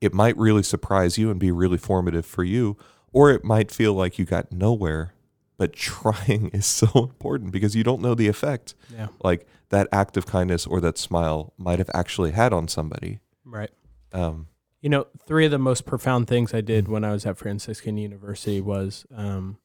it 0.00 0.12
might 0.14 0.36
really 0.36 0.62
surprise 0.62 1.16
you 1.18 1.30
and 1.30 1.40
be 1.40 1.50
really 1.50 1.78
formative 1.78 2.26
for 2.26 2.44
you, 2.44 2.76
or 3.12 3.30
it 3.30 3.44
might 3.44 3.70
feel 3.70 3.94
like 3.94 4.18
you 4.18 4.24
got 4.24 4.52
nowhere. 4.52 5.12
But 5.58 5.74
trying 5.74 6.48
is 6.54 6.64
so 6.64 6.88
important 6.94 7.52
because 7.52 7.76
you 7.76 7.84
don't 7.84 8.00
know 8.00 8.14
the 8.14 8.28
effect 8.28 8.74
Yeah. 8.94 9.08
like 9.22 9.46
that 9.68 9.86
act 9.92 10.16
of 10.16 10.24
kindness 10.24 10.66
or 10.66 10.80
that 10.80 10.96
smile 10.96 11.52
might 11.58 11.78
have 11.78 11.90
actually 11.92 12.30
had 12.30 12.52
on 12.54 12.68
somebody. 12.68 13.18
Right. 13.44 13.70
Um, 14.12 14.46
You 14.80 14.88
know, 14.88 15.06
three 15.26 15.44
of 15.44 15.50
the 15.50 15.58
most 15.58 15.84
profound 15.84 16.26
things 16.28 16.54
I 16.54 16.62
did 16.62 16.88
when 16.88 17.04
I 17.04 17.12
was 17.12 17.26
at 17.26 17.36
Franciscan 17.36 17.98
University 17.98 18.60
was 18.62 19.04
um, 19.14 19.58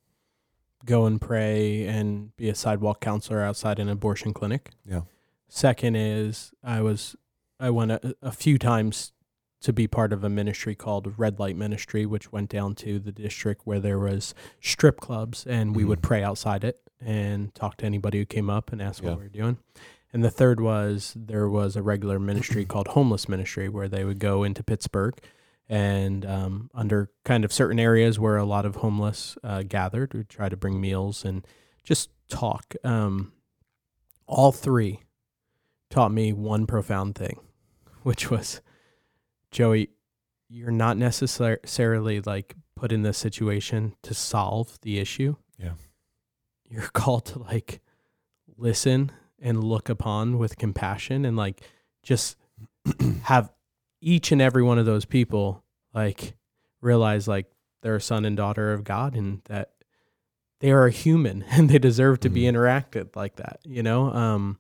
go 0.85 1.05
and 1.05 1.21
pray 1.21 1.85
and 1.87 2.35
be 2.35 2.49
a 2.49 2.55
sidewalk 2.55 2.99
counselor 2.99 3.41
outside 3.41 3.79
an 3.79 3.87
abortion 3.87 4.33
clinic. 4.33 4.71
Yeah. 4.85 5.01
Second 5.47 5.95
is 5.95 6.51
I 6.63 6.81
was 6.81 7.15
I 7.59 7.69
went 7.69 7.91
a, 7.91 8.15
a 8.21 8.31
few 8.31 8.57
times 8.57 9.12
to 9.63 9.73
be 9.73 9.87
part 9.87 10.13
of 10.13 10.23
a 10.23 10.29
ministry 10.29 10.75
called 10.75 11.13
Red 11.17 11.39
Light 11.39 11.55
Ministry, 11.55 12.05
which 12.05 12.31
went 12.31 12.49
down 12.49 12.75
to 12.75 12.99
the 12.99 13.11
district 13.11 13.61
where 13.65 13.79
there 13.79 13.97
was 13.99 14.33
strip 14.61 14.99
clubs, 14.99 15.45
and 15.47 15.75
we 15.75 15.83
would 15.85 15.99
Mhm. 15.99 16.03
pray 16.03 16.23
outside 16.23 16.63
it 16.63 16.79
and 17.01 17.53
talk 17.55 17.77
to 17.77 17.85
anybody 17.85 18.19
who 18.19 18.25
came 18.25 18.49
up 18.49 18.71
and 18.71 18.81
ask 18.81 19.01
Yeah. 19.03 19.09
what 19.11 19.17
we 19.19 19.23
were 19.23 19.29
doing. 19.29 19.57
And 20.13 20.23
the 20.23 20.29
third 20.29 20.59
was 20.61 21.13
there 21.17 21.49
was 21.49 21.75
a 21.75 21.81
regular 21.81 22.19
ministry 22.19 22.65
called 22.65 22.89
Homeless 22.89 23.27
Ministry, 23.27 23.67
where 23.67 23.87
they 23.87 24.03
would 24.05 24.19
go 24.19 24.43
into 24.43 24.63
Pittsburgh 24.63 25.15
and 25.69 26.25
um, 26.25 26.69
under 26.73 27.09
kind 27.23 27.43
of 27.45 27.51
certain 27.53 27.79
areas 27.79 28.19
where 28.19 28.37
a 28.37 28.45
lot 28.45 28.65
of 28.65 28.75
homeless 28.77 29.37
uh, 29.43 29.63
gathered, 29.63 30.13
would 30.13 30.29
try 30.29 30.49
to 30.49 30.57
bring 30.57 30.79
meals 30.79 31.23
and 31.25 31.47
just 31.83 32.09
talk. 32.27 32.75
Um, 32.83 33.31
all 34.27 34.51
three 34.51 34.99
taught 35.89 36.11
me 36.11 36.33
one 36.33 36.67
profound 36.67 37.15
thing, 37.15 37.39
which 38.03 38.29
was 38.29 38.61
Joey, 39.53 39.89
you're 40.49 40.71
not 40.71 40.97
necessarily 40.97 42.19
like 42.21 42.55
put 42.75 42.91
in 42.91 43.03
this 43.03 43.17
situation 43.17 43.95
to 44.03 44.13
solve 44.13 44.77
the 44.81 44.99
issue. 44.99 45.35
Yeah. 45.57 45.73
You're 46.67 46.81
called 46.93 47.25
to 47.27 47.39
like 47.39 47.79
listen 48.57 49.11
and 49.39 49.63
look 49.63 49.89
upon 49.89 50.37
with 50.37 50.57
compassion 50.57 51.23
and 51.25 51.37
like 51.37 51.61
just 52.01 52.37
have 53.23 53.51
each 54.01 54.31
and 54.31 54.41
every 54.41 54.63
one 54.63 54.77
of 54.79 54.85
those 54.85 55.05
people 55.05 55.63
like 55.93 56.33
realize 56.81 57.27
like 57.27 57.45
they're 57.81 57.95
a 57.95 58.01
son 58.01 58.25
and 58.25 58.35
daughter 58.35 58.73
of 58.73 58.83
God 58.83 59.15
and 59.15 59.41
that 59.45 59.71
they 60.59 60.71
are 60.71 60.85
a 60.85 60.91
human 60.91 61.43
and 61.51 61.69
they 61.69 61.77
deserve 61.79 62.19
to 62.21 62.29
be 62.29 62.41
Mhm. 62.43 62.53
interacted 62.55 63.15
like 63.15 63.35
that, 63.37 63.59
you 63.63 63.83
know? 63.83 64.11
Um 64.11 64.57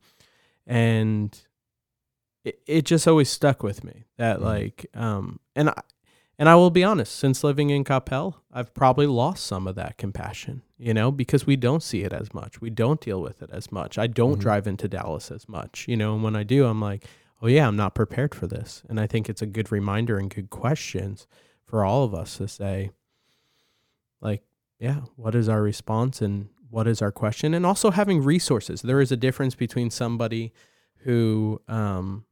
and 0.65 1.37
it, 2.43 2.59
it 2.67 2.81
just 2.85 3.07
always 3.07 3.29
stuck 3.29 3.63
with 3.63 3.83
me 3.83 4.03
that 4.17 4.39
Mhm. 4.39 4.43
like 4.43 4.85
um 4.93 5.39
and 5.55 5.69
I 5.69 5.81
and 6.39 6.49
I 6.49 6.55
will 6.55 6.71
be 6.71 6.83
honest, 6.83 7.15
since 7.15 7.43
living 7.43 7.69
in 7.69 7.83
Coppell, 7.83 8.33
I've 8.51 8.73
probably 8.73 9.05
lost 9.05 9.45
some 9.45 9.67
of 9.67 9.75
that 9.75 9.97
compassion, 9.97 10.63
you 10.79 10.91
know, 10.93 11.11
because 11.11 11.45
we 11.45 11.55
don't 11.55 11.83
see 11.83 12.01
it 12.01 12.11
as 12.11 12.33
much. 12.33 12.59
We 12.59 12.71
don't 12.71 12.99
deal 12.99 13.21
with 13.21 13.43
it 13.43 13.51
as 13.53 13.71
much. 13.71 13.97
I 13.99 14.07
don't 14.07 14.37
Mhm. 14.37 14.41
drive 14.41 14.65
into 14.67 14.87
Dallas 14.87 15.29
as 15.29 15.47
much, 15.47 15.85
you 15.87 15.95
know, 15.95 16.15
and 16.15 16.23
when 16.23 16.35
I 16.35 16.41
do, 16.43 16.65
I'm 16.65 16.81
like, 16.81 17.05
oh 17.41 17.47
yeah, 17.47 17.67
I'm 17.67 17.75
not 17.75 17.93
prepared 17.93 18.33
for 18.33 18.47
this. 18.47 18.81
And 18.89 18.99
I 18.99 19.05
think 19.05 19.29
it's 19.29 19.43
a 19.43 19.45
good 19.45 19.71
reminder 19.71 20.17
and 20.17 20.29
good 20.33 20.49
questions 20.49 21.27
for 21.65 21.85
all 21.85 22.03
of 22.03 22.13
us 22.15 22.37
to 22.37 22.47
say, 22.47 22.89
like, 24.21 24.41
yeah, 24.79 25.01
what 25.15 25.35
is 25.35 25.47
our 25.47 25.61
response 25.61 26.21
and 26.21 26.49
what 26.69 26.87
is 26.87 27.01
our 27.01 27.11
question? 27.11 27.53
And 27.53 27.65
also 27.65 27.91
having 27.91 28.21
resources. 28.23 28.81
There 28.81 29.01
is 29.01 29.11
a 29.11 29.17
difference 29.17 29.53
between 29.55 29.89
somebody 29.91 30.51
who, 30.99 31.61
um, 31.67 32.25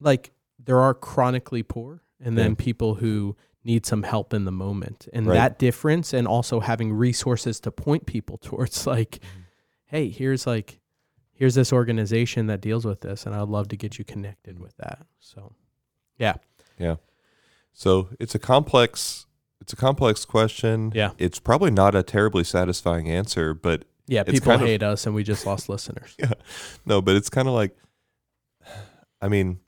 like, 0.00 0.32
there 0.58 0.80
are 0.80 0.94
chronically 0.94 1.62
poor 1.62 2.02
and 2.20 2.36
then 2.36 2.50
Yeah. 2.52 2.56
people 2.64 2.94
who 2.96 3.36
need 3.64 3.84
some 3.84 4.02
help 4.04 4.32
in 4.32 4.44
the 4.44 4.52
moment. 4.52 5.08
And 5.12 5.26
Right. 5.26 5.34
that 5.34 5.58
difference, 5.58 6.12
and 6.12 6.26
also 6.28 6.60
having 6.60 6.92
resources 6.92 7.58
to 7.60 7.70
point 7.70 8.06
people 8.06 8.38
towards, 8.42 8.86
like, 8.86 9.12
mm-hmm. 9.18 9.40
hey, 9.86 10.08
here's 10.08 10.46
like, 10.46 10.80
here's 11.32 11.54
this 11.54 11.72
organization 11.72 12.46
that 12.46 12.60
deals 12.60 12.84
with 12.86 13.00
this, 13.02 13.26
and 13.26 13.34
I'd 13.34 13.48
love 13.48 13.68
to 13.68 13.76
get 13.76 13.98
you 13.98 14.04
connected 14.04 14.58
with 14.58 14.76
that. 14.78 15.06
So, 15.18 15.52
yeah, 16.16 16.34
Yeah. 16.78 16.96
so 17.74 18.08
it's 18.18 18.34
a 18.34 18.38
complex, 18.38 19.26
it's 19.60 19.72
a 19.72 19.76
complex 19.76 20.24
question. 20.24 20.92
Yeah. 20.94 21.10
it's 21.18 21.38
probably 21.40 21.70
not 21.70 21.94
a 21.94 22.02
terribly 22.02 22.44
satisfying 22.44 23.10
answer, 23.10 23.52
but 23.52 23.84
yeah, 24.06 24.20
It's 24.22 24.30
people 24.32 24.52
kind 24.52 24.62
of- 24.62 24.68
hate 24.68 24.82
us, 24.84 25.04
and 25.06 25.14
we 25.14 25.24
just 25.24 25.44
lost 25.44 25.68
listeners. 25.68 26.14
Yeah. 26.18 26.32
No, 26.86 27.02
but 27.02 27.16
it's 27.16 27.28
kind 27.28 27.48
of 27.48 27.54
like, 27.54 27.76
I 29.20 29.28
mean, 29.28 29.58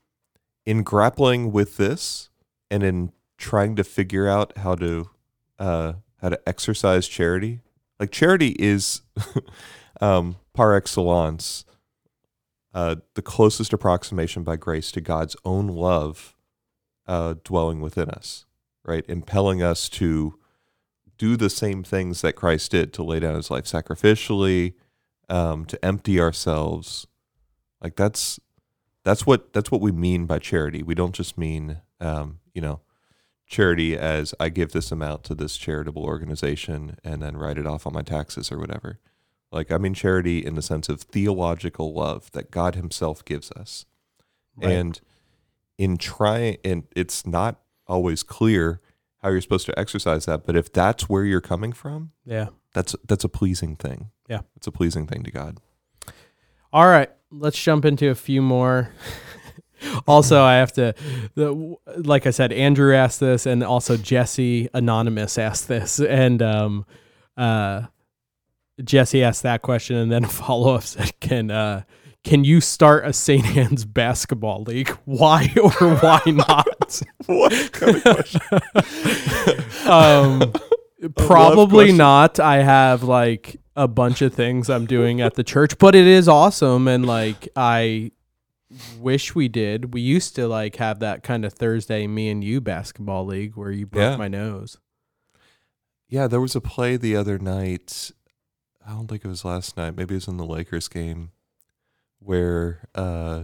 in 0.69 0.83
grappling 0.83 1.51
with 1.51 1.77
this 1.77 2.29
and 2.69 2.83
in 2.83 3.11
trying 3.39 3.75
to 3.75 3.83
figure 3.83 4.29
out 4.29 4.55
how 4.59 4.75
to 4.75 5.09
uh, 5.57 5.93
how 6.21 6.29
to 6.29 6.39
exercise 6.47 7.07
charity, 7.07 7.61
like 7.99 8.11
charity 8.11 8.55
is 8.59 9.01
um, 9.99 10.35
par 10.53 10.75
excellence 10.75 11.65
uh, 12.71 12.97
the 13.15 13.21
closest 13.23 13.73
approximation 13.73 14.43
by 14.43 14.55
grace 14.55 14.91
to 14.91 15.01
God's 15.01 15.35
own 15.43 15.69
love 15.69 16.35
uh, 17.07 17.33
dwelling 17.43 17.81
within 17.81 18.11
us, 18.11 18.45
right, 18.85 19.03
impelling 19.09 19.63
us 19.63 19.89
to 19.89 20.37
do 21.17 21.35
the 21.35 21.49
same 21.49 21.81
things 21.83 22.21
that 22.21 22.33
Christ 22.33 22.69
did 22.69 22.93
to 22.93 23.01
lay 23.01 23.19
down 23.19 23.33
His 23.33 23.49
life 23.49 23.65
sacrificially, 23.65 24.75
um, 25.29 25.65
to 25.65 25.83
empty 25.83 26.19
ourselves. 26.19 27.07
Like 27.81 27.95
that's 27.95 28.39
that's 29.03 29.25
what 29.25 29.53
that's 29.53 29.71
what 29.71 29.81
we 29.81 29.91
mean 29.91 30.25
by 30.25 30.39
charity. 30.39 30.83
We 30.83 30.95
don't 30.95 31.15
just 31.15 31.37
mean 31.37 31.81
um, 31.99 32.39
you 32.53 32.61
know 32.61 32.81
charity 33.47 33.97
as 33.97 34.33
I 34.39 34.49
give 34.49 34.71
this 34.71 34.91
amount 34.91 35.23
to 35.25 35.35
this 35.35 35.57
charitable 35.57 36.03
organization 36.03 36.97
and 37.03 37.21
then 37.21 37.35
write 37.35 37.57
it 37.57 37.65
off 37.65 37.87
on 37.87 37.93
my 37.93 38.03
taxes 38.03 38.51
or 38.51 38.59
whatever. 38.59 38.99
Like 39.51 39.71
I 39.71 39.77
mean 39.77 39.93
charity 39.93 40.45
in 40.45 40.55
the 40.55 40.61
sense 40.61 40.89
of 40.89 41.01
theological 41.01 41.93
love 41.93 42.31
that 42.33 42.51
God 42.51 42.75
Himself 42.75 43.25
gives 43.25 43.51
us. 43.51 43.85
Right. 44.55 44.71
And 44.71 45.01
in 45.77 45.97
trying, 45.97 46.57
and 46.63 46.83
it's 46.95 47.25
not 47.25 47.61
always 47.87 48.21
clear 48.21 48.81
how 49.21 49.29
you're 49.29 49.41
supposed 49.41 49.65
to 49.65 49.79
exercise 49.79 50.25
that, 50.25 50.45
but 50.45 50.55
if 50.55 50.71
that's 50.71 51.09
where 51.09 51.23
you're 51.23 51.41
coming 51.41 51.73
from, 51.73 52.11
yeah. 52.25 52.47
that's 52.73 52.95
that's 53.07 53.23
a 53.23 53.29
pleasing 53.29 53.75
thing. 53.75 54.11
Yeah. 54.27 54.41
it's 54.55 54.67
a 54.67 54.71
pleasing 54.71 55.07
thing 55.07 55.23
to 55.23 55.31
God. 55.31 55.59
All 56.71 56.87
right, 56.87 57.09
let's 57.31 57.61
jump 57.61 57.85
into 57.85 58.09
a 58.09 58.15
few 58.15 58.41
more. 58.41 58.91
also, 60.07 60.43
I 60.43 60.55
have 60.55 60.71
to, 60.73 60.93
the, 61.35 61.75
like 61.97 62.27
I 62.27 62.31
said, 62.31 62.51
Andrew 62.51 62.95
asked 62.95 63.19
this, 63.19 63.45
and 63.45 63.63
also 63.63 63.97
Jesse 63.97 64.69
Anonymous 64.73 65.37
asked 65.37 65.67
this, 65.67 65.99
and 65.99 66.41
um, 66.41 66.85
uh, 67.37 67.83
Jesse 68.83 69.23
asked 69.23 69.43
that 69.43 69.61
question, 69.61 69.95
and 69.97 70.11
then 70.11 70.23
a 70.23 70.27
follow 70.29 70.75
up 70.75 70.83
said, 70.83 71.19
"Can 71.19 71.51
uh, 71.51 71.83
can 72.23 72.43
you 72.43 72.61
start 72.61 73.05
a 73.05 73.13
St. 73.13 73.45
Anne's 73.57 73.85
basketball 73.85 74.63
league? 74.63 74.89
Why 75.05 75.51
or 75.61 75.71
why 75.71 76.21
not?" 76.27 77.01
what 77.25 77.71
kind 77.71 77.95
of 77.95 78.03
question? 78.03 79.89
um, 79.89 80.53
probably 81.15 81.85
question. 81.85 81.97
not. 81.97 82.39
I 82.39 82.61
have 82.63 83.03
like 83.03 83.59
a 83.79 83.87
bunch 83.87 84.21
of 84.21 84.33
things 84.33 84.69
I'm 84.69 84.85
doing 84.85 85.21
at 85.21 85.35
the 85.35 85.43
church, 85.43 85.77
but 85.77 85.95
it 85.95 86.05
is 86.05 86.27
awesome, 86.27 86.87
and 86.87 87.05
like 87.05 87.47
I 87.55 88.11
wish 88.99 89.33
we 89.33 89.47
did. 89.47 89.93
We 89.93 90.01
used 90.01 90.35
to 90.35 90.47
like 90.47 90.75
have 90.75 90.99
that 90.99 91.23
kind 91.23 91.45
of 91.45 91.53
Thursday 91.53 92.05
me 92.05 92.29
and 92.29 92.43
you 92.43 92.59
basketball 92.61 93.25
league 93.25 93.55
where 93.55 93.71
you 93.71 93.85
broke 93.87 94.01
Yeah. 94.01 94.17
my 94.17 94.27
nose. 94.27 94.77
Yeah, 96.09 96.27
there 96.27 96.41
was 96.41 96.55
a 96.55 96.61
play 96.61 96.97
the 96.97 97.15
other 97.15 97.39
night. 97.39 98.11
I 98.85 98.91
don't 98.91 99.07
think 99.07 99.23
it 99.23 99.27
was 99.27 99.45
last 99.45 99.77
night. 99.77 99.95
Maybe 99.95 100.15
it 100.15 100.17
was 100.17 100.27
in 100.27 100.37
the 100.37 100.45
Lakers 100.45 100.87
game 100.87 101.31
where 102.19 102.87
uh 102.95 103.43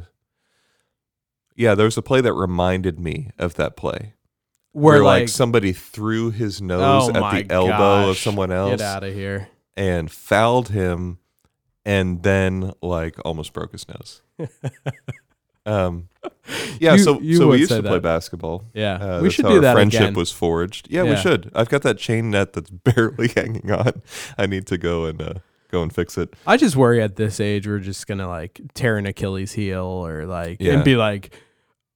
Yeah, 1.56 1.76
there 1.76 1.86
was 1.86 1.98
a 1.98 2.02
play 2.02 2.20
that 2.22 2.34
reminded 2.34 3.00
me 3.00 3.30
of 3.40 3.54
that 3.56 3.78
play. 3.78 4.14
Where, 4.74 4.96
Where, 4.96 5.04
like, 5.04 5.22
like, 5.22 5.30
somebody 5.30 5.72
threw 5.72 6.32
his 6.32 6.62
nose 6.62 7.10
oh 7.10 7.16
at 7.16 7.48
the 7.48 7.54
elbow 7.54 8.10
of 8.10 8.18
someone 8.18 8.52
else 8.52 8.72
Get 8.72 8.82
out 8.82 9.06
of 9.06 9.14
here. 9.14 9.48
And 9.78 10.10
fouled 10.12 10.70
him 10.70 11.20
and 11.86 12.24
then 12.24 12.72
like 12.82 13.16
almost 13.26 13.54
broke 13.54 13.72
his 13.74 13.86
nose. 13.88 14.22
um 15.66 16.10
yeah, 16.80 16.94
You- 16.94 17.00
so 17.00 17.20
you 17.22 17.38
so 17.38 17.48
we 17.50 17.58
used 17.58 17.72
to 17.72 17.82
play 17.82 18.00
basketball. 18.00 18.64
Yeah, 18.74 18.96
Uh, 18.96 19.22
we 19.22 19.30
should 19.32 19.46
do 19.46 19.56
our 19.56 19.62
that 19.62 19.74
friendship 19.74 20.02
again. 20.02 20.14
was 20.14 20.32
forged. 20.32 20.88
Yeah, 20.92 21.04
Yeah. 21.04 21.10
we 21.12 21.16
should. 21.16 21.52
I've 21.56 21.70
got 21.70 21.82
that 21.84 21.98
chain 21.98 22.30
net 22.32 22.54
that's 22.54 22.70
barely 22.96 23.30
hanging 23.30 23.72
on. 23.72 24.02
I 24.38 24.46
need 24.46 24.68
to 24.68 24.78
go 24.78 25.06
and 25.06 25.22
uh, 25.22 25.34
go 25.72 25.82
and 25.82 25.94
fix 25.94 26.18
it. 26.18 26.34
I 26.46 26.58
just 26.58 26.76
worry 26.76 27.02
at 27.02 27.16
this 27.16 27.40
age 27.40 27.68
we're 27.68 27.80
just 27.80 28.06
gonna 28.06 28.28
like 28.28 28.62
tear 28.76 28.98
an 28.98 29.06
Achilles 29.08 29.54
heel 29.54 29.84
or 29.86 30.26
like 30.26 30.58
Yeah. 30.60 30.74
and 30.74 30.84
be 30.84 30.96
like, 30.96 31.34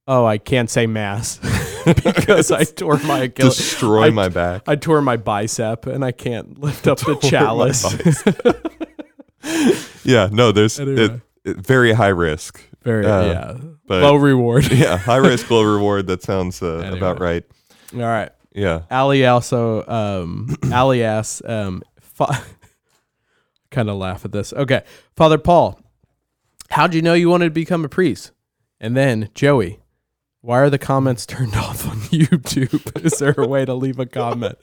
oh, 0.06 0.24
I 0.24 0.38
can't 0.38 0.68
say 0.70 0.86
mass 0.86 1.38
because 1.84 2.50
I 2.50 2.64
tore 2.64 2.98
my 2.98 3.20
Achilles. 3.20 3.56
Destroy 3.56 4.06
I- 4.06 4.10
my 4.10 4.28
back. 4.28 4.62
I 4.66 4.76
tore 4.76 5.00
my 5.02 5.16
bicep 5.16 5.86
and 5.86 6.04
I 6.04 6.12
can't 6.12 6.58
lift 6.60 6.86
up 6.86 6.98
the 6.98 7.14
chalice. 7.22 7.84
Yeah, 10.04 10.28
no, 10.32 10.52
there's 10.52 10.78
Anyway. 10.80 11.02
it, 11.04 11.10
it- 11.44 11.56
very 11.58 11.92
high 11.92 12.08
risk. 12.08 12.60
Very 12.82 13.04
Uh, 13.06 13.24
yeah, 13.24 13.56
low 13.88 14.16
reward. 14.16 14.70
Yeah, 14.72 14.96
high 14.96 15.16
risk, 15.18 15.50
low 15.50 15.62
reward. 15.62 16.06
That 16.06 16.22
sounds 16.22 16.62
uh, 16.62 16.76
Anyway. 16.78 16.96
about 16.98 17.20
right. 17.20 17.44
All 17.94 18.00
right. 18.00 18.30
Yeah. 18.54 18.82
Ali 18.90 19.26
also 19.26 19.86
um 19.86 20.56
Ali 20.72 21.02
asks 21.04 21.42
um 21.48 21.82
fa- 22.00 22.42
kind 23.70 23.88
of 23.90 23.96
laugh 23.96 24.24
at 24.24 24.32
this. 24.32 24.52
Okay. 24.52 24.82
Father 25.16 25.38
Paul, 25.38 25.78
how'd 26.70 26.94
you 26.94 27.02
know 27.02 27.14
you 27.14 27.28
wanted 27.28 27.46
to 27.46 27.50
become 27.50 27.84
a 27.84 27.88
priest? 27.88 28.32
And 28.80 28.96
then 28.96 29.28
Joey, 29.34 29.79
why 30.42 30.58
are 30.60 30.70
the 30.70 30.78
comments 30.78 31.26
turned 31.26 31.54
off 31.56 31.86
on 31.86 31.96
YouTube? 31.98 33.04
Is 33.04 33.18
there 33.18 33.34
a 33.36 33.46
way 33.46 33.64
to 33.64 33.74
leave 33.74 33.98
a 33.98 34.06
comment? 34.06 34.56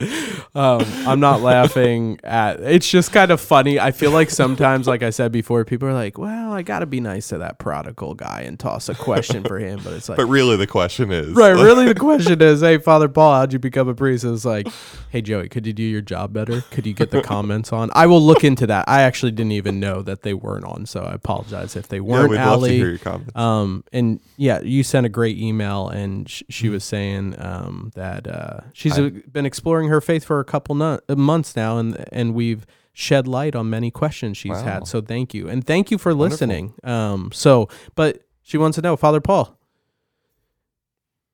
Um, 0.56 0.82
I'm 1.06 1.20
not 1.20 1.42
laughing 1.42 2.20
at 2.24 2.60
it's 2.62 2.90
just 2.90 3.12
kind 3.12 3.30
of 3.30 3.40
funny. 3.40 3.80
I 3.80 3.92
feel 3.92 4.10
like 4.12 4.32
sometimes, 4.32 4.88
like 4.88 5.04
I 5.04 5.12
said 5.12 5.32
before, 5.32 5.64
people 5.66 5.88
are 5.88 5.94
like, 5.94 6.18
Well, 6.18 6.52
I 6.52 6.64
gotta 6.64 6.88
be 6.88 7.00
nice 7.00 7.28
to 7.30 7.38
that 7.40 7.60
prodigal 7.60 8.16
guy 8.16 8.42
and 8.42 8.60
toss 8.60 8.90
a 8.90 8.96
question 8.96 9.44
for 9.44 9.60
him. 9.60 9.80
But 9.84 9.94
it's 9.94 10.10
like 10.10 10.16
But 10.18 10.26
really, 10.26 10.56
the 10.56 10.66
question 10.68 11.12
is 11.12 11.34
Right. 11.34 11.52
Really, 11.52 11.86
the 11.86 12.00
question 12.00 12.42
is, 12.42 12.62
hey, 12.62 12.80
Father 12.80 13.08
Paul, 13.08 13.36
how'd 13.36 13.54
you 13.54 13.60
become 13.60 13.88
a 13.88 13.94
priest? 13.94 14.24
It's 14.24 14.46
like, 14.46 14.68
hey, 15.12 15.22
Joey, 15.22 15.48
could 15.50 15.68
you 15.68 15.74
do 15.74 15.84
your 15.84 16.02
job 16.02 16.34
better? 16.34 16.62
Could 16.72 16.88
you 16.88 16.94
get 16.94 17.12
the 17.12 17.22
comments 17.22 17.72
on? 17.72 17.92
I 17.94 18.08
will 18.08 18.22
look 18.22 18.44
into 18.44 18.66
that. 18.68 18.86
I 18.88 19.04
actually 19.04 19.32
didn't 19.32 19.52
even 19.52 19.80
know 19.80 20.02
that 20.02 20.24
they 20.24 20.34
weren't 20.34 20.66
on, 20.66 20.86
so 20.88 21.02
I 21.02 21.14
apologize 21.14 21.76
if 21.76 21.88
they 21.88 22.00
weren't. 22.00 22.32
we'd 22.32 22.38
love 22.38 22.64
to 22.64 22.70
hear 22.70 22.90
your 22.90 22.98
comments. 22.98 23.36
Um, 23.36 23.84
and 23.94 24.20
yeah, 24.38 24.62
you 24.62 24.82
sent 24.84 25.06
a 25.06 25.10
great 25.10 25.38
email, 25.38 25.67
and 25.76 26.30
sh- 26.30 26.44
she 26.50 26.70
was 26.70 26.84
saying 26.84 27.36
um, 27.40 27.92
that 27.96 28.28
uh, 28.28 28.62
she's 28.74 28.98
uh 28.98 29.10
been 29.32 29.46
exploring 29.46 29.90
her 29.90 30.02
faith 30.02 30.24
for 30.24 30.40
a 30.40 30.46
couple 30.46 30.76
no- 30.76 31.00
uh, 31.10 31.16
months 31.16 31.56
now, 31.56 31.78
and 31.78 32.04
and 32.12 32.34
we've 32.34 32.66
shed 32.94 33.28
light 33.28 33.56
on 33.56 33.70
many 33.70 33.92
questions 33.92 34.38
she's 34.38 34.52
Wow. 34.52 34.64
had. 34.64 34.88
So 34.88 35.02
thank 35.02 35.34
you, 35.34 35.48
and 35.50 35.66
thank 35.66 35.92
you 35.92 35.98
for 35.98 36.14
listening. 36.14 36.74
Um, 36.84 37.32
so 37.34 37.68
but 37.96 38.24
she 38.42 38.58
wants 38.58 38.76
to 38.76 38.82
know, 38.82 38.96
Father 38.98 39.22
Paul, 39.22 39.58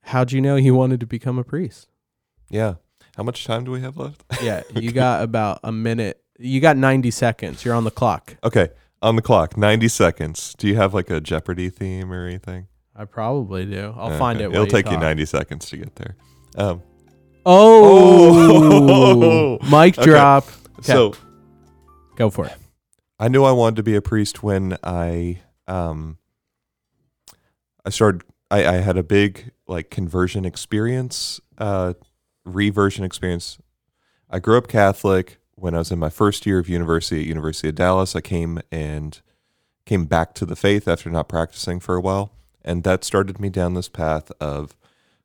how'd 0.02 0.32
you 0.32 0.41
know 0.41 0.56
you 0.56 0.74
wanted 0.76 1.00
to 1.00 1.06
become 1.06 1.38
a 1.39 1.43
priest? 1.43 1.88
yeah. 2.50 2.76
How 3.15 3.22
much 3.22 3.46
time 3.46 3.63
do 3.63 3.69
we 3.69 3.82
have 3.82 3.96
left? 3.96 4.24
Yeah, 4.41 4.63
you 4.76 4.91
got 4.91 5.22
about 5.22 5.60
a 5.63 5.72
minute. 5.72 6.24
You 6.39 6.60
got 6.60 6.78
ninety 6.78 7.12
seconds. 7.12 7.63
You're 7.63 7.76
on 7.76 7.84
the 7.84 7.91
clock. 7.91 8.38
Okay. 8.43 8.69
On 9.04 9.15
the 9.17 9.22
clock, 9.22 9.58
90 9.58 9.89
seconds. 9.89 10.56
Do 10.58 10.65
you 10.65 10.78
have 10.78 10.93
like 10.93 11.10
a 11.10 11.19
Jeopardy 11.19 11.69
theme 11.69 12.12
or 12.13 12.26
anything? 12.26 12.67
I 12.95 13.06
probably 13.06 13.65
do. 13.65 13.93
I'll 13.97 14.08
Okay. 14.10 14.19
find 14.19 14.39
it. 14.39 14.45
It'll 14.45 14.60
while 14.60 14.65
take 14.67 14.86
you 14.86 14.91
talk. 14.93 15.01
90 15.01 15.25
seconds 15.25 15.65
to 15.69 15.77
get 15.77 15.95
there. 15.95 16.15
Um, 16.56 16.82
Oh, 17.45 18.89
Oh. 18.89 19.60
mic 19.69 19.97
Okay. 19.97 20.06
drop. 20.10 20.45
So 20.82 21.13
Go 22.15 22.29
for 22.29 22.45
it. 22.45 22.53
I 23.19 23.27
knew 23.27 23.43
I 23.43 23.51
wanted 23.51 23.77
to 23.77 23.84
be 23.84 23.95
a 23.95 24.01
priest 24.01 24.43
when 24.43 24.77
I 24.84 25.41
um 25.67 26.17
I 27.86 27.89
started 27.89 28.21
I, 28.51 28.65
I 28.67 28.71
had 28.73 28.97
a 28.97 29.03
big 29.03 29.51
like 29.67 29.89
conversion 29.89 30.45
experience, 30.45 31.41
uh 31.58 31.93
reversion 32.45 33.03
experience. 33.03 33.58
I 34.29 34.39
grew 34.39 34.58
up 34.58 34.67
Catholic 34.67 35.39
when 35.56 35.73
I 35.75 35.79
was 35.79 35.91
in 35.91 35.99
my 35.99 36.10
first 36.10 36.45
year 36.45 36.60
of 36.60 36.69
university 36.69 37.21
at 37.21 37.27
University 37.27 37.69
of 37.69 37.75
Dallas. 37.75 38.15
I 38.15 38.21
came 38.21 38.60
and 38.71 39.19
came 39.86 40.06
back 40.06 40.34
to 40.36 40.45
the 40.45 40.56
faith 40.56 40.88
after 40.88 41.10
not 41.10 41.27
practicing 41.27 41.79
for 41.79 41.95
a 41.95 42.01
while. 42.01 42.32
And 42.63 42.84
that 42.84 43.04
started 43.04 43.39
me 43.39 43.49
down 43.49 43.73
this 43.73 43.89
path 43.89 44.32
of 44.39 44.76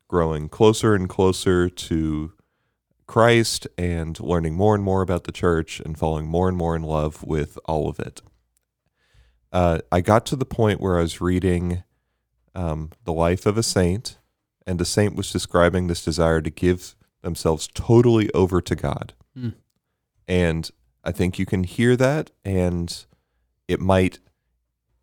growing 0.09 0.49
closer 0.49 0.95
and 0.95 1.09
closer 1.09 1.69
to 1.69 2.33
Christ 3.07 3.67
and 3.77 4.19
learning 4.21 4.55
more 4.55 4.75
and 4.75 4.85
more 4.85 5.03
about 5.03 5.25
the 5.25 5.33
church 5.33 5.81
and 5.81 5.99
falling 5.99 6.27
more 6.27 6.49
and 6.49 6.57
more 6.57 6.77
in 6.77 6.83
love 6.83 7.23
with 7.25 7.59
all 7.65 7.89
of 7.89 7.99
it. 8.01 8.21
Uh, 9.53 9.79
I 9.91 10.01
got 10.01 10.27
to 10.27 10.37
the 10.37 10.45
point 10.45 10.81
where 10.81 10.99
I 10.99 11.03
was 11.03 11.21
reading 11.21 11.85
um, 12.55 12.91
The 13.05 13.13
Life 13.13 13.47
of 13.47 13.57
a 13.57 13.63
Saint, 13.63 14.19
and 14.67 14.79
the 14.79 14.85
saint 14.85 15.15
was 15.15 15.33
describing 15.33 15.87
this 15.87 16.05
desire 16.05 16.43
to 16.43 16.51
give 16.51 16.95
themselves 17.23 17.69
totally 17.73 18.31
over 18.33 18.61
to 18.61 18.77
God. 18.77 19.15
Hmm. 19.35 19.51
And 20.27 20.71
I 21.03 21.13
think 21.13 21.39
you 21.39 21.47
can 21.47 21.65
hear 21.65 21.97
that, 21.97 22.31
and 22.45 23.07
it 23.67 23.81
might 23.81 24.19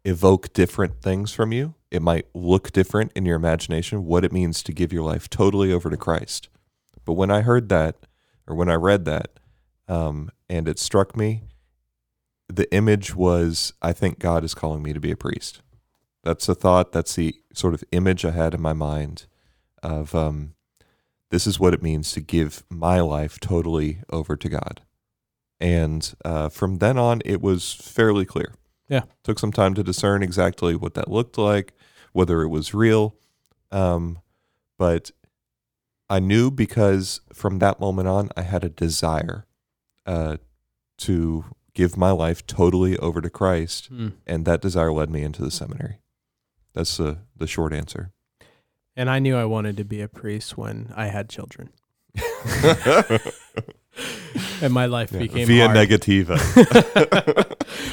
evoke 0.06 0.54
different 0.54 1.02
things 1.02 1.34
from 1.34 1.52
you. 1.52 1.74
It 1.92 2.02
might 2.02 2.28
look 2.34 2.72
different 2.72 3.12
in 3.16 3.26
your 3.26 3.36
imagination 3.36 4.06
what 4.06 4.24
it 4.24 4.32
means 4.32 4.64
to 4.64 4.72
give 4.72 4.94
your 4.94 5.04
life 5.04 5.30
totally 5.30 5.74
over 5.74 5.90
to 5.90 5.98
Christ. 5.98 6.48
But 7.04 7.14
when 7.14 7.32
I 7.32 7.42
heard 7.42 7.70
that, 7.70 7.96
or 8.48 8.56
when 8.56 8.70
I 8.70 8.76
read 8.76 9.06
that, 9.06 9.40
um, 9.88 10.30
and 10.50 10.68
it 10.68 10.80
struck 10.80 11.18
me, 11.18 11.44
the 12.48 12.72
image 12.74 13.16
was, 13.16 13.74
I 13.82 13.94
think 13.94 14.20
God 14.20 14.44
is 14.44 14.54
calling 14.54 14.84
me 14.84 14.94
to 14.94 15.00
be 15.00 15.12
a 15.12 15.18
priest. 15.18 15.62
That's 16.24 16.46
the 16.46 16.56
thought. 16.56 16.92
That's 16.92 17.16
the 17.16 17.36
sort 17.54 17.74
of 17.74 17.84
image 17.92 18.26
I 18.26 18.32
had 18.32 18.54
in 18.54 18.62
my 18.62 18.74
mind 18.74 19.26
of 19.82 20.14
um, 20.14 20.54
this 21.32 21.48
is 21.48 21.60
what 21.60 21.74
it 21.74 21.84
means 21.84 22.12
to 22.12 22.22
give 22.22 22.64
my 22.70 23.00
life 23.00 23.40
totally 23.40 24.00
over 24.12 24.36
to 24.36 24.50
God. 24.50 24.82
And 25.60 26.14
uh, 26.24 26.50
from 26.50 26.78
then 26.78 26.98
on, 26.98 27.22
it 27.26 27.42
was 27.42 27.74
fairly 27.74 28.26
clear. 28.26 28.54
Yeah. 28.88 29.02
Took 29.24 29.40
some 29.40 29.52
time 29.52 29.74
to 29.76 29.84
discern 29.84 30.22
exactly 30.24 30.76
what 30.76 30.94
that 30.94 31.10
looked 31.10 31.38
like, 31.38 31.74
whether 32.14 32.42
it 32.42 32.50
was 32.50 32.74
real. 32.74 33.16
Um, 33.72 34.20
but 34.78 35.12
I 36.10 36.20
knew 36.20 36.52
because 36.52 37.22
from 37.34 37.60
that 37.60 37.80
moment 37.80 38.08
on, 38.08 38.30
I 38.38 38.44
had 38.44 38.64
a 38.64 38.70
desire 38.70 39.46
uh, 40.06 40.38
to 41.00 41.46
give 41.74 41.98
my 41.98 42.12
life 42.12 42.46
totally 42.46 42.96
over 43.00 43.22
to 43.22 43.30
Christ, 43.30 43.88
Hmm. 43.88 44.10
and 44.28 44.46
that 44.46 44.62
desire 44.62 44.94
led 44.94 45.10
me 45.10 45.24
into 45.24 45.42
the 45.42 45.52
seminary. 45.52 46.00
That's 46.74 46.98
the 46.98 47.18
the 47.36 47.48
short 47.48 47.74
answer. 47.74 48.12
And 48.96 49.10
I 49.10 49.20
knew 49.20 49.36
I 49.36 49.46
wanted 49.46 49.76
to 49.78 49.84
be 49.84 50.00
a 50.02 50.08
priest 50.08 50.58
when 50.58 50.94
I 50.96 51.08
had 51.08 51.28
children, 51.28 51.70
and 54.62 54.74
my 54.74 54.86
life 54.86 55.12
became 55.12 55.48
Via 55.48 55.68
hard. 55.68 55.78
negativa. 55.78 56.38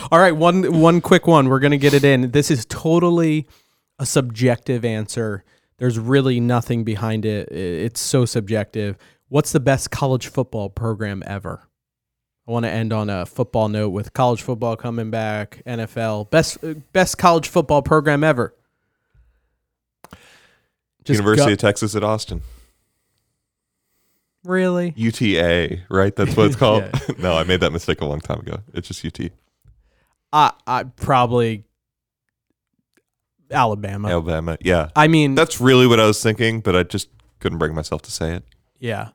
All 0.13 0.19
right, 0.19 0.33
one 0.33 0.81
one 0.81 1.01
quick 1.01 1.27
one. 1.27 1.49
We're 1.49 1.61
gonna 1.61 1.79
get 1.79 1.95
it 1.95 2.05
in. 2.05 2.31
This 2.31 2.51
is 2.51 2.65
totally 2.67 3.47
a 3.99 4.07
subjective 4.07 4.85
answer. 4.85 5.45
There's 5.79 5.99
really 5.99 6.41
nothing 6.41 6.85
behind 6.85 7.25
it. 7.25 7.49
It's 7.51 8.01
so 8.01 8.25
subjective. 8.25 8.97
What's 9.29 9.53
the 9.53 9.61
best 9.61 9.91
college 9.91 10.29
football 10.29 10.71
program 10.71 11.23
ever? 11.27 11.69
I 12.47 12.51
want 12.51 12.65
to 12.65 12.71
end 12.71 12.93
on 12.93 13.09
a 13.09 13.25
football 13.25 13.69
note 13.69 13.91
with 13.91 14.13
college 14.13 14.43
football 14.43 14.77
coming 14.77 15.11
back, 15.11 15.63
NFL 15.65 16.31
best 16.31 16.63
uh, 16.63 16.75
best 16.93 17.19
college 17.19 17.49
football 17.49 17.83
program 17.83 18.25
ever. 18.25 18.55
Just 21.05 21.19
University 21.19 21.53
of 21.53 21.59
Texas 21.59 21.97
at 21.97 22.05
Austin. 22.05 22.43
Really? 24.45 24.93
UTA, 24.97 25.85
right? 25.89 26.15
That's 26.15 26.37
what 26.37 26.47
it's 26.47 26.57
called. 26.57 26.85
Yeah. 26.85 27.15
no, 27.19 27.37
I 27.37 27.45
made 27.45 27.61
that 27.61 27.73
mistake 27.73 28.01
a 28.01 28.07
long 28.07 28.21
time 28.21 28.41
ago. 28.41 28.59
It's 28.75 28.89
just 28.89 29.05
UT. 29.05 29.31
I 30.33 30.53
I 30.67 30.85
probably 30.85 31.65
Alabama. 33.51 34.09
Alabama. 34.09 34.57
Yeah. 34.61 34.89
I 34.97 35.09
mean, 35.09 35.35
That's 35.35 35.61
really 35.61 35.87
what 35.87 36.01
I 36.01 36.07
was 36.07 36.23
thinking, 36.23 36.61
but 36.61 36.75
I 36.75 36.83
just 36.83 37.09
couldn't 37.41 37.59
bring 37.59 37.75
myself 37.75 38.03
to 38.03 38.11
say 38.11 38.35
it. 38.35 38.45
Yeah. 38.79 39.11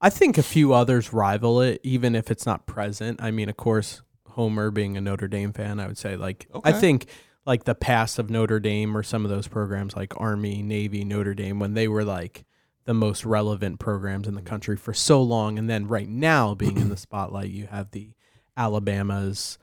I 0.00 0.10
think 0.10 0.38
a 0.38 0.42
few 0.42 0.72
others 0.72 1.12
rival 1.12 1.60
it, 1.60 1.80
even 1.82 2.14
if 2.14 2.30
it's 2.30 2.46
not 2.46 2.66
present. 2.66 3.22
I 3.22 3.30
mean, 3.30 3.48
of 3.48 3.56
course, 3.56 4.02
Homer 4.28 4.70
being 4.70 4.96
a 4.96 5.00
Notre 5.00 5.28
Dame 5.28 5.52
fan, 5.52 5.78
I 5.80 5.86
would 5.86 5.98
say, 5.98 6.16
like, 6.16 6.46
I 6.64 6.72
think 6.72 7.06
like 7.44 7.64
the 7.64 7.74
past 7.74 8.18
of 8.18 8.30
Notre 8.30 8.60
Dame 8.60 8.96
or 8.96 9.02
some 9.02 9.24
of 9.24 9.30
those 9.30 9.48
programs 9.48 9.96
like 9.96 10.18
Army, 10.18 10.62
Navy, 10.62 11.04
Notre 11.04 11.34
Dame, 11.34 11.58
when 11.58 11.74
they 11.74 11.88
were 11.88 12.04
like 12.04 12.44
the 12.84 12.94
most 12.94 13.24
relevant 13.24 13.78
programs 13.78 14.26
in 14.26 14.34
the 14.34 14.42
country 14.42 14.76
for 14.76 14.92
so 14.94 15.22
long. 15.22 15.58
And 15.58 15.68
then 15.68 15.86
right 15.86 16.08
now, 16.08 16.54
being 16.54 16.78
in 16.78 16.88
the 16.88 16.96
spotlight, 17.08 17.50
you 17.50 17.66
have 17.66 17.90
the 17.90 18.10
Alabamas, 18.56 19.58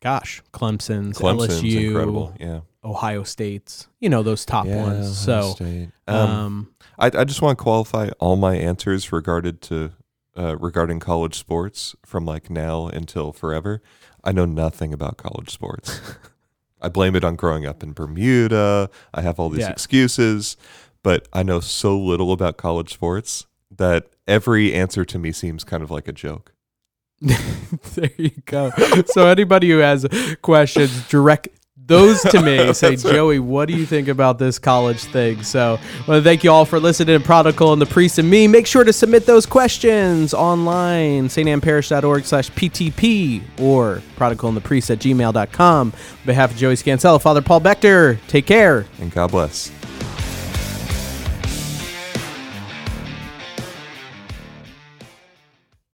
gosh, 0.00 0.42
Clemson's, 0.52 1.18
Clemson's 1.18 1.62
LSU, 1.62 1.88
incredible. 1.88 2.34
Yeah. 2.38 2.60
Ohio 2.84 3.22
States, 3.22 3.88
you 3.98 4.10
know 4.10 4.22
those 4.22 4.44
top 4.44 4.66
Yeah, 4.66 4.82
ones. 4.82 5.18
So, 5.18 5.54
um, 6.06 6.16
Um, 6.16 6.74
I, 6.98 7.06
I 7.06 7.24
just 7.24 7.40
want 7.40 7.58
to 7.58 7.62
qualify 7.62 8.10
all 8.18 8.36
my 8.36 8.56
answers 8.56 9.10
regarded 9.10 9.62
to 9.62 9.92
uh, 10.36 10.56
regarding 10.58 11.00
college 11.00 11.36
sports 11.38 11.96
from 12.04 12.26
like 12.26 12.50
now 12.50 12.88
until 12.88 13.32
forever. 13.32 13.80
I 14.22 14.32
know 14.32 14.44
nothing 14.44 14.92
about 14.92 15.16
college 15.16 15.50
sports. 15.50 16.00
I 16.82 16.88
blame 16.90 17.16
it 17.16 17.24
on 17.24 17.36
growing 17.36 17.64
up 17.64 17.82
in 17.82 17.92
Bermuda. 17.94 18.90
I 19.14 19.22
have 19.22 19.38
all 19.40 19.48
these 19.48 19.60
Yeah. 19.60 19.70
excuses, 19.70 20.58
but 21.04 21.28
I 21.32 21.44
know 21.44 21.60
so 21.60 21.96
little 21.96 22.32
about 22.32 22.56
college 22.56 22.92
sports 22.92 23.46
that 23.70 24.08
every 24.26 24.74
answer 24.74 25.04
to 25.04 25.18
me 25.18 25.30
seems 25.30 25.62
kind 25.62 25.84
of 25.84 25.90
like 25.92 26.08
a 26.08 26.12
joke. 26.12 26.52
there 27.20 28.10
you 28.16 28.30
go. 28.46 28.72
so 29.06 29.28
anybody 29.28 29.70
who 29.70 29.78
has 29.78 30.06
questions, 30.42 31.06
direct 31.08 31.48
those 31.76 32.22
to 32.22 32.40
me. 32.40 32.72
Say, 32.72 32.96
Joey, 32.96 33.38
what 33.38 33.68
do 33.68 33.74
you 33.74 33.84
think 33.84 34.08
about 34.08 34.38
this 34.38 34.58
college 34.58 35.04
thing? 35.04 35.42
So, 35.42 35.78
I 35.78 35.98
want 36.08 36.18
to 36.18 36.22
thank 36.22 36.42
you 36.42 36.50
all 36.50 36.64
for 36.64 36.80
listening 36.80 37.18
to 37.18 37.24
Prodigal 37.24 37.74
and 37.74 37.82
the 37.82 37.86
Priest 37.86 38.18
and 38.18 38.28
me. 38.30 38.48
Make 38.48 38.66
sure 38.66 38.84
to 38.84 38.92
submit 38.92 39.26
those 39.26 39.44
questions 39.44 40.32
online, 40.32 41.28
stannparish.org 41.28 42.24
slash 42.24 42.50
PTP 42.52 43.42
or 43.60 44.02
prodigal 44.16 44.48
and 44.48 44.56
the 44.56 44.62
priest 44.62 44.90
at 44.90 44.98
gmail.com. 45.00 45.92
On 45.92 46.26
behalf 46.26 46.52
of 46.52 46.56
Joey 46.56 46.76
Scansella, 46.76 47.18
Father 47.18 47.42
Paul 47.42 47.60
Bechter, 47.60 48.18
take 48.28 48.46
care. 48.46 48.86
And 48.98 49.12
God 49.12 49.30
bless. 49.30 49.70